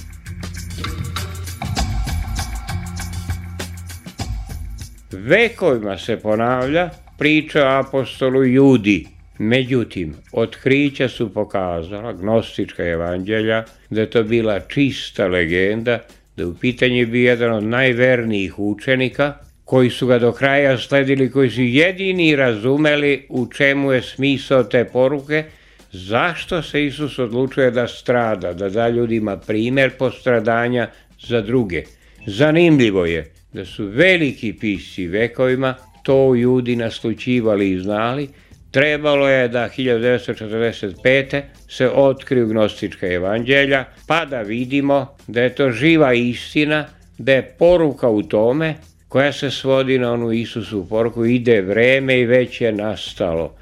Vekovima 5.13 5.99
se 5.99 6.17
ponavlja 6.17 6.91
priča 7.19 7.79
apostolu 7.79 8.45
Judi, 8.45 9.07
Međutim, 9.39 10.15
otkrića 10.33 11.09
su 11.09 11.35
pokazala, 11.35 12.13
gnostička 12.13 12.85
evanđelja, 12.85 13.65
da 13.91 14.01
je 14.01 14.11
to 14.11 14.23
bila 14.23 14.61
čista 14.61 15.27
legenda, 15.27 15.99
da 16.37 16.47
u 16.47 16.55
pitanju 16.55 17.07
bio 17.07 17.31
jedan 17.31 17.53
od 17.53 17.65
najvernijih 17.65 18.59
učenika, 18.59 19.35
koji 19.65 19.91
su 19.91 20.07
ga 20.07 20.19
do 20.19 20.33
kraja 20.33 20.79
sledili, 20.79 21.31
koji 21.31 21.51
su 21.51 21.63
jedini 21.63 22.37
razumeli 22.37 23.27
u 23.29 23.47
čemu 23.47 23.93
je 23.93 24.03
smisao 24.03 24.65
te 24.65 24.85
poruke, 24.85 25.45
zašto 25.93 26.63
se 26.63 26.85
Isus 26.85 27.19
odlučuje 27.19 27.71
da 27.71 27.89
strada, 27.89 28.53
da 28.53 28.69
da 28.69 28.89
ljudima 28.89 29.37
primer 29.37 29.91
postradanja 29.99 30.89
za 31.21 31.41
druge. 31.41 31.83
Zanimljivo 32.27 33.07
je 33.07 33.33
da 33.53 33.65
su 33.65 33.87
veliki 33.87 34.53
pisci 34.53 35.07
vekovima 35.07 35.75
to 36.03 36.35
ljudi 36.35 36.77
naslučivali 36.77 37.71
i 37.71 37.79
znali, 37.79 38.29
Trebalo 38.71 39.29
je 39.29 39.49
da 39.49 39.69
1945. 39.69 41.43
se 41.69 41.89
otkriju 41.89 42.47
gnostička 42.47 43.07
evanđelja, 43.07 43.85
pa 44.07 44.25
da 44.25 44.43
vidimo 44.43 45.17
da 45.27 45.43
je 45.43 45.55
to 45.55 45.71
živa 45.71 46.13
istina, 46.15 46.85
da 47.19 47.33
je 47.33 47.55
poruka 47.59 48.09
u 48.09 48.23
tome 48.23 48.75
koja 49.09 49.33
se 49.33 49.51
svodi 49.51 49.99
na 49.99 50.13
onu 50.13 50.33
Isusu 50.33 50.87
poruku, 50.89 51.25
ide 51.25 51.61
vreme 51.61 52.21
i 52.21 52.27
već 52.27 52.61
je 52.61 52.73
nastalo. 52.73 53.55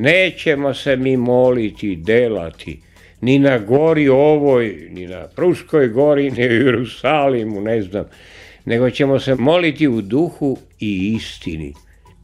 Nećemo 0.00 0.74
se 0.74 0.96
mi 0.96 1.16
moliti, 1.16 1.96
delati, 1.96 2.80
ni 3.20 3.38
na 3.38 3.58
gori 3.58 4.08
ovoj, 4.08 4.88
ni 4.90 5.06
na 5.06 5.26
Pruškoj 5.36 5.88
gori, 5.88 6.30
ni 6.30 6.48
u 6.48 6.52
Jerusalimu, 6.52 7.60
ne 7.60 7.82
znam, 7.82 8.04
nego 8.64 8.90
ćemo 8.90 9.18
se 9.20 9.34
moliti 9.34 9.88
u 9.88 10.00
duhu 10.02 10.58
i 10.80 11.14
istini. 11.16 11.74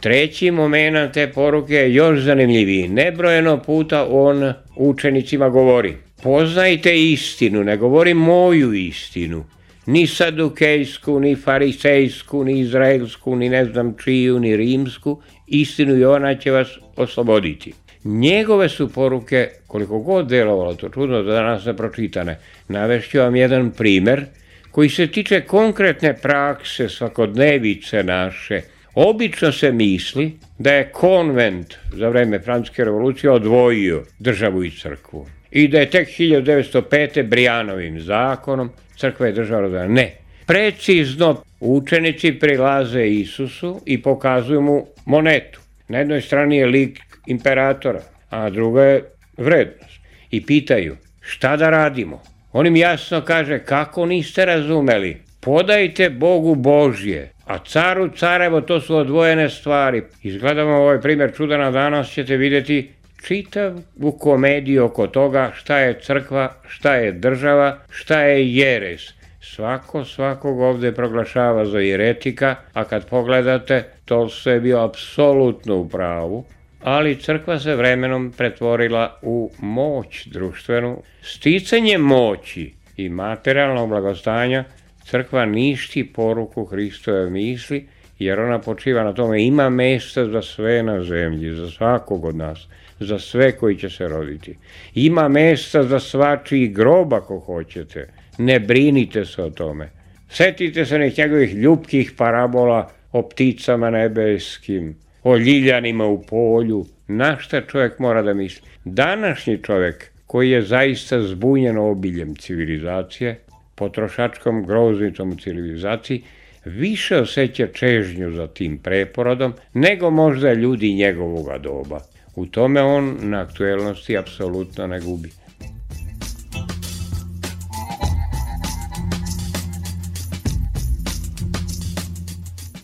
Treći 0.00 0.50
moment 0.50 1.14
te 1.14 1.32
poruke 1.32 1.74
je 1.74 1.94
još 1.94 2.20
zanimljiviji. 2.20 2.88
Nebrojeno 2.88 3.62
puta 3.62 4.06
on 4.10 4.52
učenicima 4.76 5.48
govori. 5.48 5.96
Poznajte 6.22 7.10
istinu, 7.10 7.64
ne 7.64 7.76
govori 7.76 8.14
moju 8.14 8.72
istinu. 8.72 9.44
Ni 9.86 10.06
sadukejsku, 10.06 11.20
ni 11.20 11.36
farisejsku, 11.36 12.44
ni 12.44 12.60
izraelsku, 12.60 13.36
ni 13.36 13.48
ne 13.48 13.64
znam 13.64 13.94
čiju, 14.04 14.40
ni 14.40 14.56
rimsku. 14.56 15.22
Istinu 15.50 15.96
i 15.96 16.04
ona 16.04 16.34
će 16.34 16.50
vas 16.50 16.68
osloboditi. 16.96 17.72
Njegove 18.04 18.68
su 18.68 18.92
poruke, 18.92 19.48
koliko 19.66 19.98
god 19.98 20.28
delovalo 20.28 20.74
to 20.74 20.88
čudno, 20.88 21.22
da 21.22 21.32
danas 21.32 21.64
ne 21.64 21.76
pročitane. 21.76 22.38
Navešću 22.68 23.18
vam 23.18 23.36
jedan 23.36 23.70
primer 23.70 24.24
koji 24.70 24.88
se 24.88 25.06
tiče 25.06 25.40
konkretne 25.40 26.16
prakse 26.22 26.88
svakodnevice 26.88 28.04
naše, 28.04 28.60
Obično 28.94 29.52
se 29.52 29.72
misli 29.72 30.32
da 30.58 30.72
je 30.72 30.90
konvent 30.92 31.74
za 31.92 32.08
vreme 32.08 32.38
Francuske 32.38 32.84
revolucije 32.84 33.30
odvojio 33.30 34.02
državu 34.18 34.64
i 34.64 34.70
crkvu 34.70 35.26
i 35.50 35.68
da 35.68 35.78
je 35.78 35.90
tek 35.90 36.08
1905. 36.08 37.28
Brijanovim 37.28 38.00
zakonom 38.00 38.70
crkva 38.96 39.26
je 39.26 39.32
država 39.32 39.60
rodana. 39.60 39.88
Ne. 39.88 40.19
Precizno 40.50 41.42
učenici 41.60 42.32
prilaze 42.32 43.08
Isusu 43.08 43.80
i 43.86 44.02
pokazuju 44.02 44.60
mu 44.60 44.86
monetu. 45.06 45.60
Na 45.88 45.98
jednoj 45.98 46.20
strani 46.20 46.56
je 46.56 46.66
lik 46.66 46.98
imperatora, 47.26 48.00
a 48.30 48.50
druga 48.50 48.84
je 48.84 49.04
vrednost. 49.36 50.00
I 50.30 50.46
pitaju 50.46 50.96
šta 51.20 51.56
da 51.56 51.70
radimo. 51.70 52.22
On 52.52 52.66
im 52.66 52.76
jasno 52.76 53.20
kaže 53.20 53.58
kako 53.58 54.06
niste 54.06 54.44
razumeli. 54.44 55.16
Podajte 55.40 56.10
Bogu 56.10 56.54
Božje, 56.54 57.30
a 57.46 57.58
caru 57.58 58.08
carevo 58.16 58.60
to 58.60 58.80
su 58.80 58.96
odvojene 58.96 59.48
stvari. 59.48 60.02
Izgledamo 60.22 60.72
ovaj 60.72 61.00
primjer 61.00 61.32
čudana 61.36 61.70
danas 61.70 62.10
ćete 62.10 62.36
vidjeti 62.36 62.90
čitavu 63.26 64.12
komediju 64.18 64.84
oko 64.84 65.06
toga 65.06 65.52
šta 65.54 65.78
je 65.78 66.00
crkva, 66.02 66.54
šta 66.68 66.94
je 66.94 67.12
država, 67.12 67.78
šta 67.90 68.22
je 68.22 68.54
jeres. 68.54 69.19
Svako 69.40 70.04
svakog 70.04 70.60
ovde 70.60 70.92
proglašava 70.92 71.64
za 71.64 71.78
jeretika, 71.78 72.56
a 72.72 72.84
kad 72.84 73.08
pogledate, 73.08 73.84
to 74.04 74.28
sve 74.28 74.52
je 74.52 74.60
bio 74.60 74.84
apsolutno 74.84 75.76
u 75.76 75.88
pravu, 75.88 76.44
ali 76.82 77.16
crkva 77.16 77.58
se 77.58 77.74
vremenom 77.74 78.32
pretvorila 78.36 79.18
u 79.22 79.50
moć 79.58 80.26
društvenu. 80.26 81.02
Sticanje 81.22 81.98
moći 81.98 82.72
i 82.96 83.08
materijalnog 83.08 83.88
blagostanja 83.88 84.64
Crkva 85.10 85.44
ništi 85.44 86.12
poruku 86.12 86.64
Hristove 86.64 87.30
misli, 87.30 87.86
jer 88.18 88.40
ona 88.40 88.58
počiva 88.58 89.04
na 89.04 89.12
tome 89.12 89.44
ima 89.44 89.68
mesta 89.68 90.24
za 90.24 90.42
sve 90.42 90.82
na 90.82 91.02
zemlji, 91.02 91.54
za 91.54 91.70
svakog 91.70 92.24
od 92.24 92.36
nas, 92.36 92.66
za 93.00 93.18
sve 93.18 93.52
koji 93.52 93.76
će 93.76 93.90
se 93.90 94.08
roditi. 94.08 94.56
Ima 94.94 95.28
mesta 95.28 95.82
za 95.82 96.00
svačiji 96.00 96.68
grob 96.68 97.14
ako 97.14 97.38
hoćete, 97.38 98.08
ne 98.38 98.60
brinite 98.60 99.24
se 99.24 99.42
o 99.42 99.50
tome. 99.50 99.88
Setite 100.30 100.84
se 100.86 100.98
nekih 100.98 101.18
njegovih 101.18 101.54
ljubkih 101.54 102.12
parabola 102.16 102.90
o 103.12 103.22
pticama 103.22 103.90
nebeskim, 103.90 104.96
o 105.22 105.36
ljiljanima 105.36 106.06
u 106.06 106.22
polju, 106.22 106.86
na 107.08 107.36
šta 107.38 107.60
čovjek 107.60 107.98
mora 107.98 108.22
da 108.22 108.34
misli. 108.34 108.68
Današnji 108.84 109.58
čovjek 109.62 110.10
koji 110.26 110.50
je 110.50 110.62
zaista 110.62 111.22
zbunjen 111.22 111.78
obiljem 111.78 112.36
civilizacije, 112.36 113.40
potrošačkom 113.74 114.66
groznicom 114.66 115.30
u 115.30 115.36
civilizaciji, 115.36 116.22
više 116.64 117.16
osjeća 117.16 117.66
čežnju 117.66 118.30
za 118.30 118.46
tim 118.46 118.78
preporodom 118.78 119.54
nego 119.74 120.10
možda 120.10 120.52
ljudi 120.52 120.94
njegovoga 120.94 121.58
doba. 121.58 122.00
U 122.36 122.46
tome 122.46 122.82
on 122.82 123.16
na 123.20 123.40
aktuelnosti 123.40 124.18
apsolutno 124.18 124.86
ne 124.86 125.00
gubi. 125.00 125.30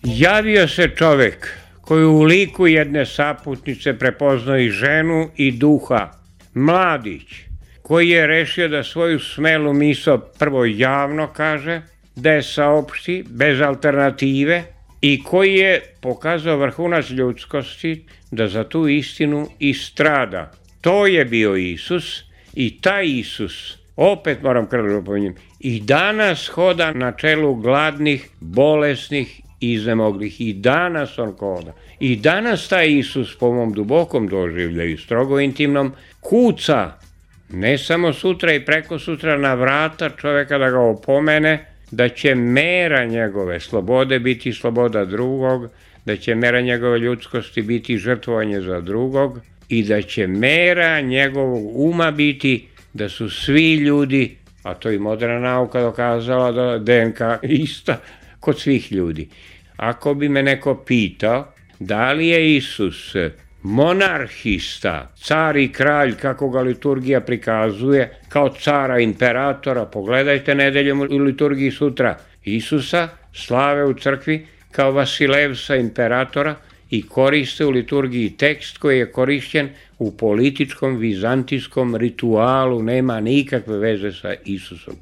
Javio 0.09 0.69
se 0.69 0.89
čovek 0.97 1.49
koji 1.81 2.05
u 2.05 2.23
liku 2.23 2.67
jedne 2.67 3.07
saputnice 3.07 3.99
prepoznao 3.99 4.59
i 4.59 4.71
ženu 4.71 5.31
i 5.37 5.53
duha, 5.53 6.11
mladić, 6.55 7.23
koji 7.83 8.09
je 8.09 8.27
rešio 8.27 8.69
da 8.69 8.85
svoju 8.85 9.19
smelu 9.19 9.73
miso 9.73 10.19
prvo 10.39 10.65
javno 10.65 11.27
kaže, 11.27 11.83
da 12.17 12.31
je 12.31 12.43
saopšti 12.43 13.25
bez 13.29 13.61
alternative 13.61 14.63
i 15.01 15.23
koji 15.23 15.55
je 15.55 15.83
pokazao 16.01 16.57
vrhunac 16.57 17.11
ljudskosti 17.11 18.05
da 18.31 18.49
za 18.49 18.65
tu 18.65 18.89
istinu 18.89 19.49
i 19.59 19.75
strada. 19.75 20.53
To 20.81 21.07
je 21.07 21.25
bio 21.25 21.57
Isus 21.57 22.23
i 22.55 22.81
taj 22.81 23.07
Isus, 23.07 23.79
opet 23.97 24.43
moram 24.43 24.67
krvno 24.67 25.05
pominjem, 25.05 25.35
i 25.61 25.81
danas 25.81 26.49
hoda 26.49 26.93
na 26.93 27.13
čelu 27.13 27.55
gladnih, 27.55 28.29
bolesnih 28.41 29.41
iznemoglih. 29.61 30.41
I 30.41 30.53
danas 30.53 31.19
on 31.19 31.33
hoda. 31.39 31.73
I 32.01 32.17
danas 32.17 32.69
taj 32.69 32.99
Isus 32.99 33.37
po 33.39 33.53
mom 33.53 33.73
dubokom 33.73 34.29
doživljaju, 34.29 34.99
strogo 34.99 35.41
intimnom, 35.41 35.93
kuca 36.21 36.93
ne 37.51 37.79
samo 37.79 38.13
sutra 38.13 38.53
i 38.53 38.65
preko 38.65 38.99
sutra 38.99 39.39
na 39.39 39.55
vrata 39.55 40.11
čoveka 40.11 40.59
da 40.59 40.71
ga 40.71 40.79
opomene, 40.79 41.67
da 41.91 42.09
će 42.09 42.35
mera 42.35 43.05
njegove 43.05 43.61
slobode 43.61 44.19
biti 44.19 44.53
sloboda 44.53 45.05
drugog, 45.05 45.69
da 46.05 46.17
će 46.17 46.35
mera 46.35 46.61
njegove 46.61 46.99
ljudskosti 46.99 47.63
biti 47.63 47.99
žrtvovanje 47.99 48.61
za 48.61 48.81
drugog 48.81 49.41
i 49.69 49.83
da 49.83 50.03
će 50.03 50.27
mera 50.27 51.01
njegovog 51.01 51.63
uma 51.75 52.11
biti 52.11 52.69
da 52.93 53.09
su 53.09 53.31
svi 53.31 53.75
ljudi, 53.75 54.37
a 54.63 54.75
to 54.75 54.91
i 54.91 54.99
moderna 54.99 55.39
nauka 55.39 55.81
dokazala 55.81 56.53
da 56.53 56.79
DNK 56.79 57.21
ista 57.43 58.01
kod 58.41 58.61
svih 58.61 58.93
ljudi. 58.93 59.29
Ako 59.77 60.15
bi 60.15 60.29
me 60.29 60.43
neko 60.43 60.75
pitao 60.75 61.53
da 61.79 62.13
li 62.13 62.29
je 62.29 62.57
Isus 62.57 63.15
monarhista, 63.63 65.13
car 65.17 65.57
i 65.57 65.73
kralj, 65.73 66.15
kako 66.15 66.51
ga 66.51 66.61
liturgija 66.61 67.21
prikazuje, 67.21 68.11
kao 68.29 68.49
cara 68.49 68.99
imperatora, 69.01 69.85
pogledajte 69.85 70.55
nedeljom 70.55 71.01
u 71.01 71.05
liturgiji 71.05 71.71
sutra 71.71 72.19
Isusa, 72.45 73.09
slave 73.35 73.85
u 73.85 73.95
crkvi, 73.95 74.47
kao 74.71 74.93
Vasilevsa 74.93 75.77
imperatora 75.77 76.55
i 76.91 77.03
koriste 77.03 77.65
u 77.65 77.71
liturgiji 77.71 78.31
tekst 78.31 78.79
koji 78.79 78.99
je 78.99 79.13
korišćen 79.13 79.69
u 79.99 80.17
političkom 80.17 80.97
vizantijskom 80.97 81.97
ritualu, 81.97 82.83
nema 82.83 83.21
nikakve 83.21 83.79
veze 83.79 84.13
sa 84.13 84.35
Isusom. 84.45 84.95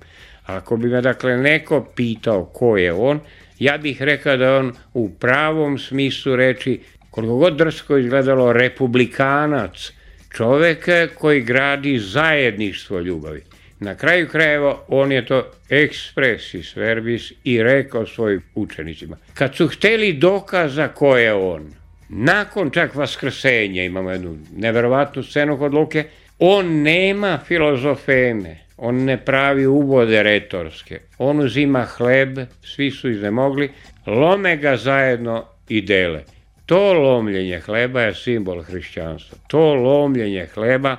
Ako 0.47 0.77
bi 0.77 0.89
me 0.89 1.01
dakle 1.01 1.37
neko 1.37 1.87
pitao 1.97 2.45
ko 2.45 2.77
je 2.77 2.93
on, 2.93 3.21
ja 3.59 3.79
bih 3.79 4.03
rekao 4.03 4.37
da 4.37 4.57
on 4.57 4.73
u 4.95 5.11
pravom 5.11 5.79
smislu 5.79 6.37
reči, 6.37 6.81
koliko 7.11 7.37
god 7.37 7.57
drsko 7.57 7.97
izgledalo, 7.97 8.53
republikanac, 8.53 9.93
čovek 10.37 10.89
koji 11.15 11.41
gradi 11.41 11.99
zajedništvo 11.99 13.01
ljubavi. 13.01 13.43
Na 13.81 13.95
kraju 13.95 14.29
krajeva 14.29 14.79
on 14.89 15.13
je 15.13 15.27
to 15.27 15.51
expressis 15.71 16.77
verbis 16.77 17.33
i 17.45 17.63
rekao 17.63 18.07
svojim 18.07 18.43
učenicima. 18.55 19.17
Kad 19.35 19.55
su 19.55 19.69
hteli 19.69 20.13
dokaza 20.13 20.89
ko 20.89 21.17
je 21.17 21.35
on, 21.35 21.73
nakon 22.09 22.71
čak 22.71 22.95
vaskrsenja, 22.95 23.85
imamo 23.85 24.11
jednu 24.11 24.39
neverovatnu 24.57 25.23
scenu 25.23 25.59
kod 25.59 25.75
Luke, 25.75 26.05
on 26.39 26.83
nema 26.83 27.39
filozofeme, 27.47 28.64
on 28.77 29.05
ne 29.05 29.17
pravi 29.25 29.67
uvode 29.67 30.23
retorske, 30.23 31.01
on 31.19 31.41
uzima 31.41 31.85
hleb, 31.85 32.39
svi 32.63 32.91
su 32.91 33.11
iznemogli, 33.11 33.71
lome 34.07 34.57
ga 34.57 34.77
zajedno 34.77 35.45
i 35.69 35.81
dele. 35.81 36.25
To 36.67 36.93
lomljenje 36.93 37.61
hleba 37.61 38.03
je 38.03 38.15
simbol 38.15 38.63
hrišćanstva. 38.63 39.39
To 39.47 39.75
lomljenje 39.75 40.47
hleba 40.55 40.97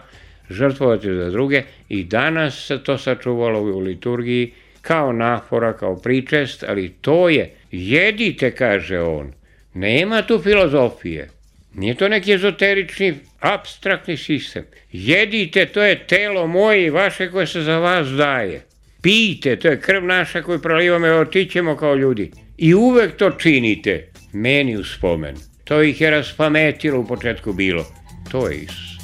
žrtvovati 0.49 1.13
za 1.13 1.29
druge 1.29 1.63
i 1.89 2.03
danas 2.03 2.65
se 2.67 2.83
to 2.83 2.97
sačuvalo 2.97 3.61
u 3.61 3.79
liturgiji 3.79 4.53
kao 4.81 5.13
nafora, 5.13 5.73
kao 5.73 5.95
pričest, 5.95 6.63
ali 6.63 6.89
to 7.01 7.29
je, 7.29 7.53
jedite, 7.71 8.51
kaže 8.51 8.99
on, 8.99 9.33
nema 9.73 10.21
tu 10.21 10.39
filozofije, 10.39 11.29
nije 11.75 11.95
to 11.95 12.09
neki 12.09 12.33
ezoterični, 12.33 13.13
abstraktni 13.39 14.17
sistem. 14.17 14.63
Jedite, 14.91 15.65
to 15.65 15.83
je 15.83 16.07
telo 16.07 16.47
moje 16.47 16.85
i 16.85 16.89
vaše 16.89 17.31
koje 17.31 17.47
se 17.47 17.61
za 17.61 17.77
vas 17.77 18.07
daje. 18.07 18.65
Pijte, 19.01 19.55
to 19.55 19.67
je 19.67 19.81
krv 19.81 20.05
naša 20.05 20.41
koju 20.41 20.61
prolivamo 20.61 21.07
i 21.07 21.09
otićemo 21.09 21.77
kao 21.77 21.95
ljudi. 21.95 22.31
I 22.57 22.73
uvek 22.73 23.17
to 23.17 23.31
činite, 23.31 24.07
meni 24.33 24.77
u 24.77 24.83
spomen. 24.83 25.35
To 25.63 25.83
ih 25.83 26.01
je 26.01 26.11
raspametilo 26.11 26.99
u 26.99 27.07
početku 27.07 27.53
bilo. 27.53 27.85
To 28.31 28.49
je 28.49 28.57
Isus. 28.57 28.95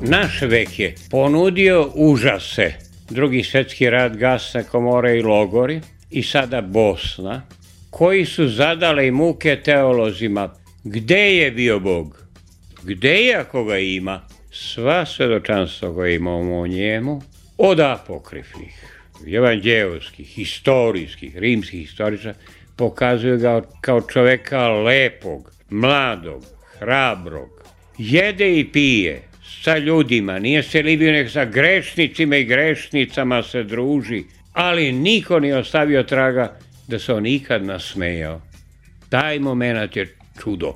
Naš 0.00 0.42
vek 0.42 0.78
je 0.78 0.94
ponudio 1.10 1.90
užase. 1.94 2.91
Drugi 3.12 3.42
svetski 3.42 3.90
rad, 3.90 4.16
gasne 4.16 4.64
komore 4.64 5.18
i 5.18 5.22
logori 5.22 5.80
i 6.10 6.22
sada 6.22 6.60
Bosna, 6.60 7.42
koji 7.90 8.24
su 8.24 8.48
zadale 8.48 9.10
muke 9.10 9.56
teolozima. 9.64 10.54
Gde 10.84 11.36
je 11.36 11.50
bio 11.50 11.80
Bog? 11.80 12.24
Gde 12.82 13.14
je 13.14 13.34
ako 13.36 13.64
ga 13.64 13.78
ima? 13.78 14.20
Sva 14.50 15.06
svedočanstva 15.06 15.94
koja 15.94 16.14
imamo 16.14 16.60
o 16.60 16.66
njemu, 16.66 17.22
od 17.58 17.80
apokrifnih, 17.80 19.02
evanđeoskih, 19.26 20.26
historijskih, 20.26 21.36
rimskih 21.36 21.80
historiča, 21.80 22.34
pokazuju 22.76 23.38
ga 23.38 23.62
kao 23.80 24.00
čoveka 24.00 24.68
lepog, 24.68 25.52
mladog, 25.70 26.44
hrabrog, 26.78 27.64
jede 27.98 28.58
i 28.58 28.64
pije, 28.72 29.22
sa 29.62 29.78
ljudima, 29.78 30.38
nije 30.38 30.62
se 30.62 30.82
libio 30.82 31.12
nek 31.12 31.30
sa 31.30 31.44
grešnicima 31.44 32.36
i 32.36 32.44
grešnicama 32.44 33.42
se 33.42 33.62
druži, 33.62 34.24
ali 34.52 34.92
niko 34.92 35.40
nije 35.40 35.56
ostavio 35.56 36.02
traga 36.02 36.58
da 36.88 36.98
se 36.98 37.12
on 37.12 37.26
ikad 37.26 37.64
nasmejao. 37.64 38.40
Taj 39.08 39.38
moment 39.38 39.96
je 39.96 40.14
čudo. 40.42 40.74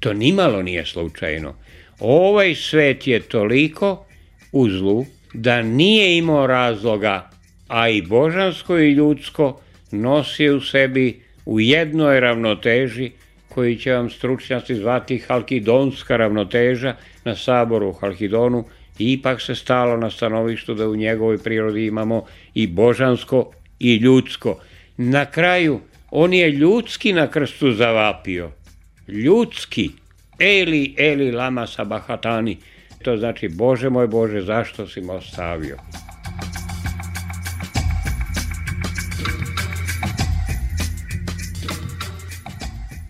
To 0.00 0.12
nimalo 0.12 0.62
nije 0.62 0.86
slučajno. 0.86 1.54
Ovaj 2.00 2.54
svet 2.54 3.06
je 3.06 3.20
toliko 3.20 4.06
u 4.52 4.70
zlu 4.70 5.06
da 5.34 5.62
nije 5.62 6.16
imao 6.16 6.46
razloga, 6.46 7.30
a 7.68 7.88
i 7.88 8.02
božansko 8.02 8.78
i 8.78 8.92
ljudsko 8.92 9.60
nosi 9.90 10.48
u 10.48 10.60
sebi 10.60 11.20
u 11.44 11.60
jednoj 11.60 12.20
ravnoteži 12.20 13.10
koji 13.54 13.78
će 13.78 13.92
vam 13.92 14.10
stručnjaci 14.10 14.74
zvati 14.74 15.18
halkidonska 15.18 16.16
ravnoteža 16.16 16.94
na 17.24 17.36
saboru 17.36 17.88
u 17.88 17.92
Halkidonu, 17.92 18.64
ipak 18.98 19.40
se 19.40 19.54
stalo 19.54 19.96
na 19.96 20.10
stanovištu 20.10 20.74
da 20.74 20.88
u 20.88 20.96
njegovoj 20.96 21.38
prirodi 21.38 21.86
imamo 21.86 22.24
i 22.54 22.66
božansko 22.66 23.50
i 23.78 23.96
ljudsko. 23.96 24.58
Na 24.96 25.26
kraju, 25.26 25.80
on 26.10 26.32
je 26.32 26.50
ljudski 26.50 27.12
na 27.12 27.26
krstu 27.26 27.72
zavapio. 27.72 28.50
Ljudski. 29.08 29.90
Eli, 30.38 30.94
eli, 30.98 31.32
lama 31.32 31.66
sabahatani. 31.66 32.56
To 33.02 33.16
znači, 33.16 33.48
Bože 33.48 33.90
moj 33.90 34.06
Bože, 34.06 34.40
zašto 34.40 34.86
si 34.86 35.00
me 35.00 35.12
ostavio? 35.12 35.76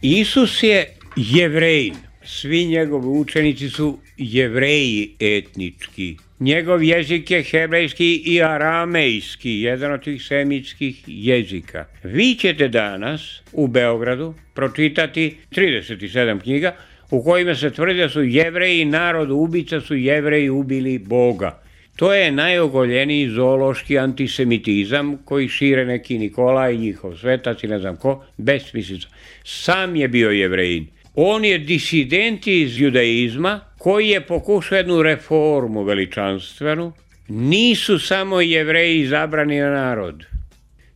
Isus 0.04 0.62
je 0.62 0.86
jevrejin. 1.16 1.94
Svi 2.24 2.64
njegovi 2.64 3.06
učenici 3.06 3.68
su 3.68 3.98
jevreji 4.16 5.10
etnički. 5.20 6.16
Njegov 6.40 6.82
jezik 6.82 7.30
je 7.30 7.42
hebrejski 7.42 8.14
i 8.14 8.42
aramejski, 8.42 9.60
jedan 9.60 9.92
od 9.92 10.04
tih 10.04 10.22
semitskih 10.22 11.04
jezika. 11.06 11.84
Vi 12.04 12.34
ćete 12.34 12.68
danas 12.68 13.42
u 13.52 13.66
Beogradu 13.66 14.34
pročitati 14.54 15.36
37 15.50 16.40
knjiga 16.40 16.76
u 17.10 17.24
kojima 17.24 17.54
se 17.54 17.70
tvrdi 17.70 17.98
da 17.98 18.08
su 18.08 18.22
jevreji 18.22 18.84
narod 18.84 19.30
ubica, 19.30 19.80
su 19.80 19.94
jevreji 19.94 20.50
ubili 20.50 20.98
Boga. 20.98 21.62
To 22.02 22.14
je 22.14 22.32
najogoljeniji 22.32 23.28
zoološki 23.28 23.98
antisemitizam 23.98 25.18
koji 25.24 25.48
šire 25.48 25.84
neki 25.84 26.18
Nikola 26.18 26.70
i 26.70 26.78
njihov 26.78 27.16
svetac 27.16 27.62
i 27.62 27.68
ne 27.68 27.78
znam 27.78 27.96
ko, 27.96 28.24
besmislica. 28.36 29.08
Sam 29.44 29.96
je 29.96 30.08
bio 30.08 30.30
jevrejin. 30.30 30.86
On 31.14 31.44
je 31.44 31.58
disident 31.58 32.46
iz 32.46 32.80
judaizma 32.80 33.60
koji 33.78 34.08
je 34.08 34.20
pokušao 34.20 34.76
jednu 34.76 35.02
reformu 35.02 35.82
veličanstvenu. 35.82 36.92
Nisu 37.28 37.98
samo 37.98 38.40
jevreji 38.40 39.00
izabrani 39.00 39.60
na 39.60 39.70
narod. 39.70 40.24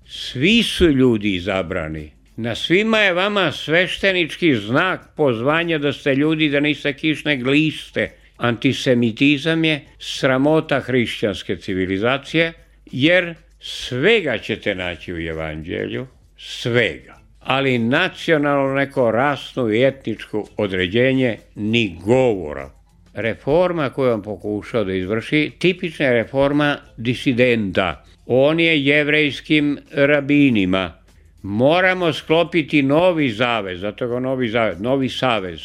Svi 0.09 0.62
su 0.62 0.90
ljudi 0.90 1.35
izabrani. 1.35 2.11
Na 2.37 2.55
svima 2.55 2.99
je 2.99 3.12
vama 3.12 3.53
sveštenički 3.53 4.55
znak 4.55 5.01
pozvanja 5.16 5.79
da 5.79 5.92
ste 5.92 6.14
ljudi, 6.14 6.49
da 6.49 6.61
niste 6.61 6.92
kišne 6.92 7.37
gliste, 7.37 8.11
Antisemitizam 8.37 9.64
je 9.64 9.85
sramota 9.99 10.81
hrišćanske 10.81 11.57
civilizacije, 11.57 12.53
jer 12.87 13.35
svega 13.61 14.38
ćete 14.38 14.75
naći 14.75 15.12
u 15.12 15.20
evanđelju, 15.20 16.07
svega. 16.38 17.16
Ali 17.40 17.79
nacionalno 17.79 18.75
neko 18.75 19.11
rasno 19.11 19.72
i 19.72 19.85
etničko 19.85 20.49
određenje 20.57 21.38
ni 21.55 21.99
govora. 22.05 22.70
Reforma 23.14 23.90
koju 23.90 24.12
on 24.12 24.22
pokušao 24.22 24.85
da 24.85 24.92
izvrši, 24.92 25.53
tipična 25.59 26.07
je 26.07 26.12
reforma 26.12 26.77
disidenta. 26.96 28.05
On 28.27 28.61
je 28.61 28.85
jevrejskim 28.85 29.79
rabinima. 29.92 30.92
Moramo 31.42 32.12
sklopiti 32.12 32.83
novi 32.83 33.31
zavez, 33.31 33.81
zato 33.81 34.09
ga 34.09 34.20
novi 34.20 34.49
zavez, 34.49 34.81
novi 34.81 35.09
savez 35.09 35.61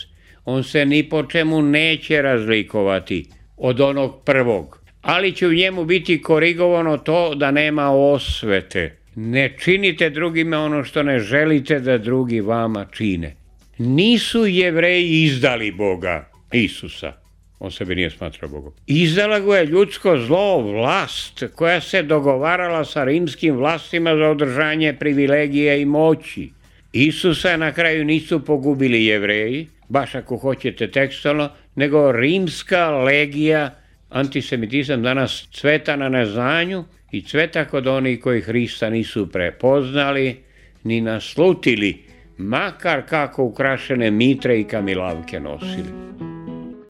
on 0.46 0.64
se 0.64 0.86
ni 0.86 1.10
po 1.10 1.24
čemu 1.24 1.62
neće 1.62 2.22
razlikovati 2.22 3.26
od 3.58 3.82
onog 3.82 4.24
prvog, 4.26 4.80
ali 5.02 5.32
će 5.32 5.48
u 5.48 5.54
njemu 5.54 5.86
biti 5.86 6.22
korigovano 6.22 6.98
to 6.98 7.36
da 7.36 7.52
nema 7.52 7.92
osvete. 7.92 8.98
Ne 9.16 9.56
činite 9.60 10.10
drugime 10.10 10.58
ono 10.58 10.84
što 10.84 11.04
ne 11.04 11.20
želite 11.20 11.80
da 11.80 11.98
drugi 11.98 12.42
vama 12.42 12.86
čine. 12.92 13.36
Nisu 13.78 14.46
jevreji 14.46 15.24
izdali 15.24 15.72
Boga, 15.72 16.30
Isusa. 16.52 17.14
On 17.60 17.72
sebe 17.72 17.96
nije 17.96 18.10
smatrao 18.10 18.50
Bogom. 18.50 18.74
Izdala 18.88 19.40
go 19.40 19.56
je 19.56 19.66
ljudsko 19.66 20.18
zlo, 20.18 20.62
vlast, 20.62 21.44
koja 21.56 21.82
se 21.82 22.04
dogovarala 22.04 22.86
sa 22.86 23.04
rimskim 23.04 23.56
vlastima 23.56 24.16
za 24.16 24.30
održanje 24.30 24.94
privilegije 24.94 25.82
i 25.82 25.86
moći. 25.86 26.50
Isusa 26.94 27.58
na 27.58 27.72
kraju 27.72 28.06
nisu 28.06 28.46
pogubili 28.46 29.06
jevreji, 29.06 29.68
baš 29.92 30.16
ako 30.16 30.38
hoćete 30.38 30.92
tekstualno, 30.92 31.50
nego 31.76 32.12
rimska 32.12 32.90
legija, 32.90 33.76
antisemitizam 34.10 35.04
danas 35.04 35.48
cveta 35.54 35.96
na 35.96 36.10
neznanju 36.10 36.84
i 37.12 37.22
cveta 37.22 37.66
kod 37.66 37.88
onih 37.88 38.20
koji 38.20 38.42
Hrista 38.42 38.90
nisu 38.90 39.32
prepoznali 39.32 40.38
ni 40.84 41.02
naslutili, 41.02 42.04
makar 42.38 43.02
kako 43.10 43.44
ukrašene 43.44 44.12
mitre 44.12 44.60
i 44.60 44.64
kamilavke 44.64 45.40
nosili. 45.40 46.41